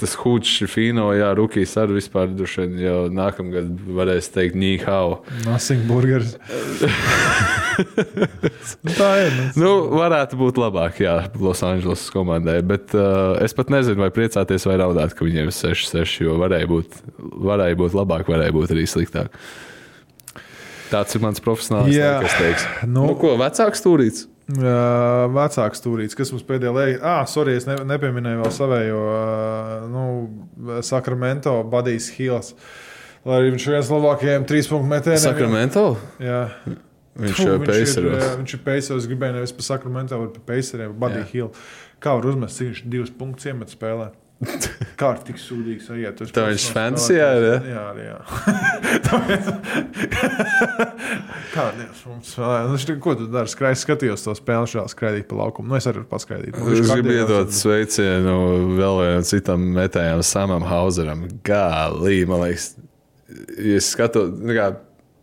[0.01, 5.21] Tas Hučs, Fino, jā, Rukijs arī vispār vien jau nākamgad varēs teikt Nīhau.
[5.45, 6.37] Nothing burgers.
[8.85, 9.37] Nu, tā ir.
[9.37, 9.45] Nu.
[9.61, 12.59] Nu, varētu būt labāk, jā, Losandželosas komandai.
[12.67, 16.69] Bet uh, es pat nezinu, vai priecāties vai raudāt, ka viņiem ir 6-6, jo varēja
[16.71, 16.99] būt,
[17.49, 19.33] varēja būt labāk, varēja būt arī sliktāk.
[20.91, 22.19] Tāds ir mans profesionāls Jā.
[22.41, 22.67] teiks.
[22.85, 23.07] Nu.
[23.13, 24.27] Nu, ko, vecāks stūrīts?
[24.51, 29.73] Uh, vecāks stūrītis, kas mums pēdējā laikā, ah, sorry, es ne, nepieminēju vēl savējo, uh,
[29.93, 30.05] nu,
[30.87, 32.55] Sakramento Badijas Hills.
[33.29, 35.23] Lai arī viņš ir viens no labākajiem trīs punktu metējiem.
[35.23, 35.85] Sakramento?
[36.25, 36.41] Jā.
[37.21, 39.07] Viņš jau ir, jā, viņš ir peisaros.
[39.11, 40.95] Gribēju nevis par Sakramento, bet par peiseriem.
[40.97, 41.29] Buddy Jā.
[41.35, 41.51] Hill.
[42.01, 44.09] Kā var uzmest, cik viņš divus punktus iemet spēlē?
[45.01, 46.21] Kā ir tik sūdīgs aiziet?
[46.25, 47.31] uz Tā viņš profesionālu fantasy, jā,
[48.09, 48.17] jā?
[51.55, 52.31] Kā Dievs mums?
[52.41, 53.49] Nu, šķiet, ko tu dari?
[53.53, 55.67] Skraiz, skatījos to spēli, šā skraidīt pa laukumu.
[55.71, 56.53] Nu, es arī varu paskaidīt.
[56.57, 58.35] Nu, Es gribu iedot sveicienu
[58.79, 61.21] vēl vienam citam metējam, Samam Hauseram.
[61.47, 62.67] Gālī, man liekas,
[63.61, 64.67] es skatos, nu kā,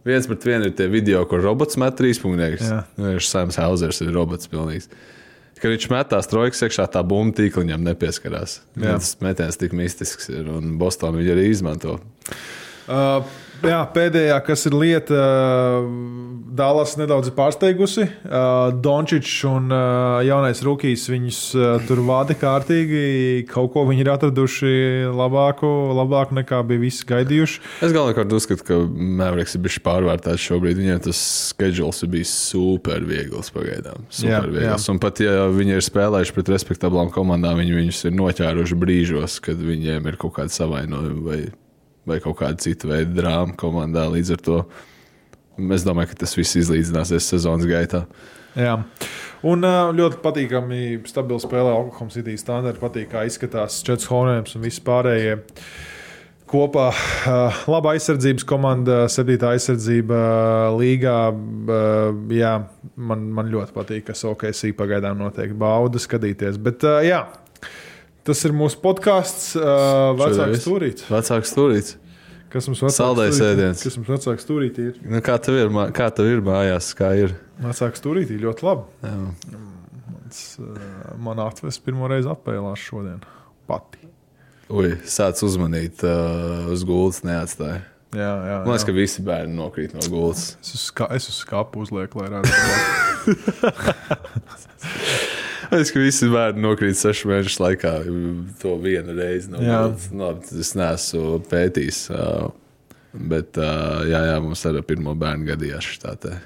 [0.07, 2.65] viens pret vienu ir tie video, kur robots met trīs punktus.
[3.01, 4.87] Viņš Sams Hausers ir robots pilnīgs.
[5.61, 8.59] Kad viņš metās trojkas iekšā, tā bumba tīkliņam nepieskarās.
[8.75, 8.97] Jā.
[8.97, 11.97] Tas metiens tik mistisks ir, un Bostonā viņi arī izmanto.
[12.87, 13.25] Uh,
[13.63, 15.21] jā, pēdējā, kas ir lieta,
[16.57, 18.07] Dālas nedaudz pārsteigusi.
[18.81, 19.67] Dončičs un
[20.25, 21.39] jaunais rookies viņus
[21.85, 23.43] tur vada kārtīgi.
[23.51, 24.71] Kaut ko viņi ir atraduši
[25.13, 27.61] labāku, labāku nekā bija visi gaidījuši.
[27.85, 30.81] Es galvenokārt uzskatu, ka Mavericks ir bijis pārvērtēts šobrīd.
[30.81, 34.07] Viņiem tas schedules ir bijis super viegls pagaidām.
[34.09, 34.87] Jā, Super viegls.
[34.87, 34.95] jā.
[34.95, 39.61] Un pat ja viņi ir spēlējuši pret respektablām komandām, viņi viņus ir noķēruši brīžos, kad
[39.61, 41.39] viņiem ir kaut kāda savainojuma vai,
[42.07, 44.07] vai kaut kāda cita veida drāma komandā.
[44.11, 44.57] Līdz ar to
[45.73, 48.05] es domāju, ka tas viss izlīdzināsies sezonas gaitā.
[48.57, 48.79] Jā.
[49.45, 49.61] Un
[49.93, 52.81] ļoti patīkami, stabili spēlē Oklahoma City standarta.
[52.81, 55.35] Patīk, kā izskatās Čets Hornēms un visi pārējie.
[56.47, 56.87] Kopā
[57.67, 60.19] laba aizsardzības komanda, septītā aizsardzība
[60.77, 61.17] līgā.
[62.33, 62.53] Jā,
[62.95, 66.57] man, man ļoti patīk, kas OKC pagaidām noteikti bauda skatīties.
[66.63, 67.25] Bet, jā,
[68.27, 70.65] tas ir mūsu podkāsts, uh, vecāks viss?
[70.65, 71.07] stūrītis.
[71.11, 71.95] Vecāks turīts.
[72.51, 73.81] Kas mums vecāks Saldais ēdiens.
[73.83, 74.99] Kas mums vecāks stūrītī ir?
[75.03, 76.93] Nu, kā, tev ir, kā tev ir mājās?
[76.97, 77.35] Kā ir?
[77.63, 78.87] Vecāks stūrītī ļoti labi.
[79.03, 79.15] Jā.
[80.13, 80.77] Mans, uh,
[81.23, 83.19] man atvests pirmo reizi apēlās šodien.
[83.67, 84.07] Pati.
[84.67, 87.81] Ui, sāc uzmanīt, uh, uz gultas neatstāja.
[88.15, 88.57] Jā, jā.
[88.63, 88.89] Man liekas, jā.
[88.89, 90.53] ka visi bērni nokrīt no gultas.
[90.63, 92.67] Es uz, ska, es uz skāpu uzlieku, lai redzētu.
[95.67, 97.93] Man liekas, ka visi bērni nokrīt sešu mēnešu laikā.
[98.61, 100.05] To vienu reizi no gultas.
[100.15, 100.29] No,
[100.63, 102.01] es neesmu pētījis.
[103.17, 106.37] Bet jā, jā, mums ar pirmo bērnu gadījās šī tā.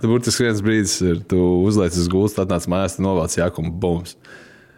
[0.00, 4.14] Tur burtiski viens brīdis, ir, tu uzliec uz gultas, atnāc mājās, novāc jākumu bums.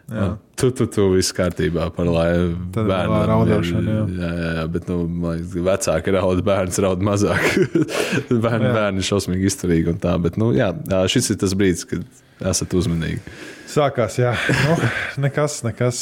[0.08, 0.30] Jā.
[0.56, 2.30] Tu, tu, tu viss kārtībā par lai
[2.72, 4.04] Tad bērnam vēl ir- raudāšana, jā.
[4.16, 7.44] Jā, jā, jā, bet nu, liekas, vecāki raud, bērns raud mazāk.
[8.46, 8.72] bērni, Jā.
[8.78, 10.14] bērni šausmīgi izturīgi un tā.
[10.24, 10.70] Bet nu, jā,
[11.12, 12.06] šis ir tas brīdis, kad
[12.44, 13.20] esat uzmanīgi.
[13.68, 14.32] Sākās, jā.
[14.64, 14.76] Nu,
[15.24, 16.00] nekas, nekas.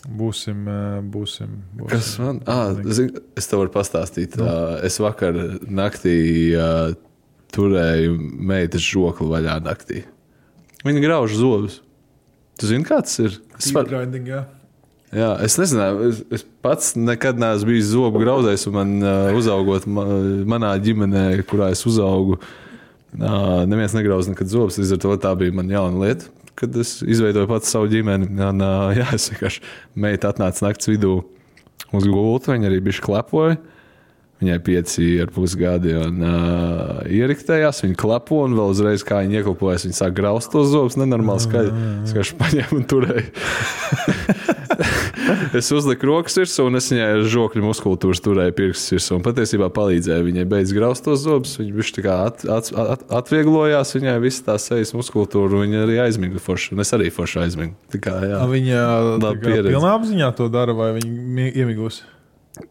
[0.00, 0.64] Būsim,
[1.12, 1.56] būsim.
[1.76, 1.90] būsim.
[1.90, 2.40] Kas man?
[2.48, 4.38] Ah, zin, es tev varu pastāstīt.
[4.40, 4.48] Nu.
[4.86, 5.36] Es vakar
[5.68, 6.16] naktī
[7.54, 10.04] turēju meitas žokli vaļā naktī.
[10.86, 11.80] Viņa grauž zobus.
[12.60, 13.36] Tu zini, kāds ir?
[13.58, 14.40] Es, par, Grinding, jā.
[15.16, 18.66] jā, es nezināju, es, es pats nekad neesmu bijis zobu grauzējis.
[18.72, 20.04] Man uh, uzaugot ma,
[20.48, 22.69] manā ģimenē, kurā es uzaugu, uh,
[23.18, 24.78] neviens negrauz nekad zobus.
[24.78, 26.30] Līdz ar to tā bija man jauna lieta.
[26.60, 29.64] Kad es izveidoju pats savu ģimeni, un, uh, jā, es vienkārši
[29.98, 31.20] meita atnāca naktas vidū
[31.96, 32.52] uz gultu.
[32.54, 33.58] Viņa arī bija klepoja.
[34.40, 37.82] Viņai pieci ar pus gadi un uh, ieriktējās.
[37.84, 40.96] Viņa klepo un vēl uzreiz, kā viņa ieklapojas, viņa sāk graust tos zobus.
[40.96, 41.74] Nenormāli skaļi.
[42.06, 43.26] Es vienkārši paņēmu un turēju.
[45.60, 49.18] es uzliku rokas virsū un es viņai ar žokļu muskultūras turēju pirkstus virsū.
[49.18, 51.58] Un patiesībā palīdzēja viņai beidz graust tos zobus.
[51.60, 56.40] Viņa bija kā at, at, at, atvieglojās, viņai viss tā sejas muskultūra, viņa arī aizmiga
[56.40, 56.72] forši.
[56.72, 57.76] Un es arī forši aizmigu.
[57.92, 58.40] Tā kā, jā.
[58.56, 58.84] Viņa
[59.20, 62.08] tā kā pilnā apziņā to dara, vai viņa iemigusi?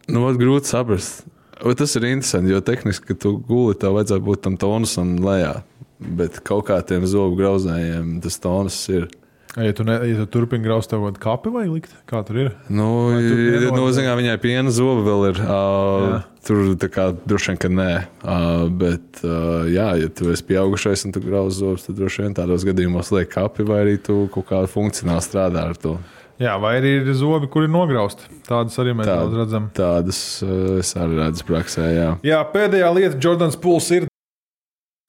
[0.09, 1.27] Nu, vat grūti saprast.
[1.59, 5.59] Bet tas ir interesanti, jo tehniski, tu guli, tev vajadzētu būt tam tonusam lejā.
[5.99, 9.09] Bet kaut kā tiem zobu grauzējiem tas tonus ir.
[9.57, 11.95] Ja tu, ne, ja tu turpini graust, tev kādu kapi vai likt?
[12.07, 12.49] Kā tur ir?
[12.69, 15.41] Nu, tu nu zinām, viņai piena zoba vēl ir.
[15.41, 16.19] Uh, Jā.
[16.45, 17.89] tur tā kā droši vien, ka nē.
[18.21, 22.37] Uh, bet, uh, jā, ja tu esi pieaugušais un tu grauž zobus, tad droši vien
[22.37, 25.97] tādos gadījumos liek kapi, vai arī tu kaut kā funkcionāli strādā ar to.
[26.39, 28.23] Jā, vai arī ir zobi, kur ir nograusti.
[28.47, 29.65] Tādas arī mēs Tād- daudz redzam.
[29.75, 32.05] Tādas uh, es arī redzu praksē, jā.
[32.23, 34.05] Jā, pēdējā lieta, Jordans Pūls ir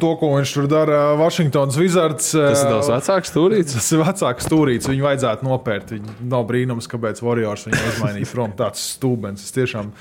[0.00, 2.30] to, ko viņš tur dara Vašingtonas Wizards.
[2.34, 3.76] Tas ir tavs vecāks stūrīts.
[3.76, 4.88] Tas ir vecāks stūrīts.
[4.90, 5.92] Viņu vajadzētu nopērt.
[5.94, 8.54] Viņu nav brīnums, kāpēc Warriors viņu izmainīja prom.
[8.58, 9.44] Tāds stūbens.
[9.46, 9.92] Es tiešām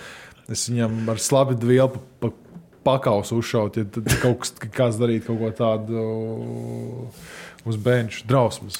[0.49, 2.31] es viņam ar slabi vielu pa, pa,
[2.89, 3.85] pakausu uzšaut, ja
[4.23, 6.05] kaut kas kāds darītu kaut ko tādu
[7.69, 8.79] uz benča drausmas.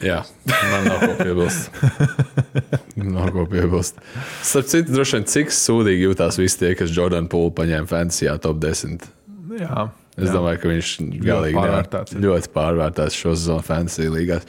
[0.00, 1.70] Jā, man nav ko piebilst.
[2.96, 3.98] nav ko piebilst.
[4.46, 8.60] Starp citu, droši vien, cik sūdīgi jutās visi tie, kas Jordānu Pūlu paņēma Fantasy top
[8.62, 9.04] 10.
[9.60, 9.88] Jā,
[10.20, 10.34] Es jā.
[10.34, 10.88] domāju, ka viņš
[11.24, 12.18] galīgi pārvērtēts ir.
[12.20, 14.42] ne- ļoti pārvērtēts šo sezonu Fantasy līgās.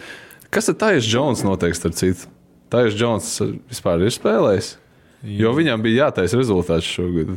[0.52, 2.28] Kas tad Taisa Jones noteikti starp citu?
[2.72, 3.30] Taisa Jones
[3.72, 4.74] vispār ir spēlējis?
[5.38, 7.36] Jo viņam bija jātaisa rezultāts šogad.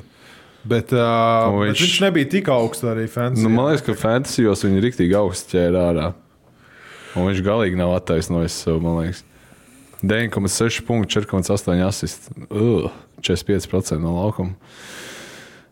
[0.64, 1.74] Bet, uh, Un viņš...
[1.76, 3.44] bet viņš nebija tik augsts arī fantasy.
[3.44, 6.06] Nu, man liekas, ka fantasijos viņi rīktīgi augstu ķēra ārā.
[7.14, 9.22] Un viņš galīgi nav attaisnojis sev, man liekas.
[10.04, 12.30] 9,6 punkti, 4,8 asists.
[12.50, 12.90] Uh,
[13.24, 14.56] 45% no laukuma.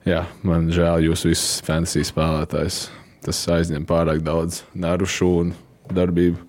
[0.09, 2.87] Jā, man žēl jūs visus fantasy spēlētājus.
[3.23, 6.41] Tas aizņem pārāk daudz nervu šūnu darbību.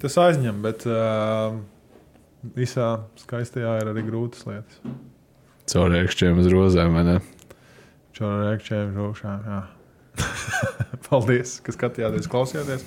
[0.00, 1.54] Tas aizņem, bet uh,
[2.56, 2.90] visā
[3.20, 4.80] skaistajā ir arī grūtas lietas.
[5.70, 7.18] Caur rēkšķiem uz rozēm, vai ne?
[8.16, 9.44] Čau, rēkšķiem, rūšām.
[9.46, 9.60] jā.
[11.06, 12.84] Paldies, ka skatījāties, klausījāties.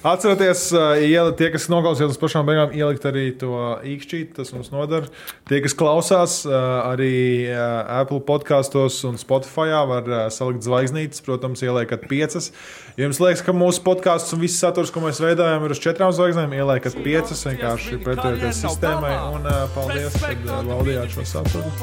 [0.00, 3.52] Atcerieties, uh, ieli, tie, kas noklausījās līdz pašām beigām, ielikt arī to
[3.84, 4.32] īkšķīti.
[4.38, 5.10] Tas mums nodara.
[5.50, 6.54] Tie, kas klausās uh,
[6.88, 12.48] arī uh, Apple podkastos un Spotify, var salikt zvaigznītes, protams, ieliekat piecas.
[12.96, 16.14] Ja jums liekas, ka mūsu podkāsts un viss saturs, ko mēs veidojam, ir uz četrām
[16.16, 19.12] zvaigznēm, ieliekat piecas vienkārši pretojoties sistēmai.
[19.36, 21.76] Un paldies, ka valdījāt šo saturu.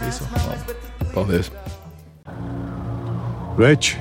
[0.00, 0.24] Visu!
[1.12, 1.52] Paldies!
[3.60, 3.98] Veči,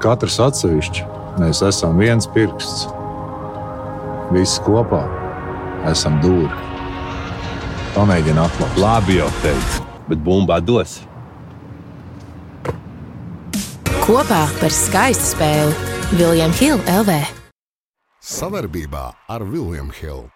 [0.00, 1.02] katrs atsevišķi,
[1.40, 2.86] mēs esam viens pirksts.
[4.34, 5.02] Visi kopā
[5.88, 6.52] esam dūri.
[7.96, 8.80] Pamēģini atklāt.
[8.82, 10.98] Labi jau teicu, bet bumbā dos.
[14.04, 17.20] Kopā par skaistu spēli Viljams Hilde LV.
[18.24, 20.26] Savarbībā ar William Hill.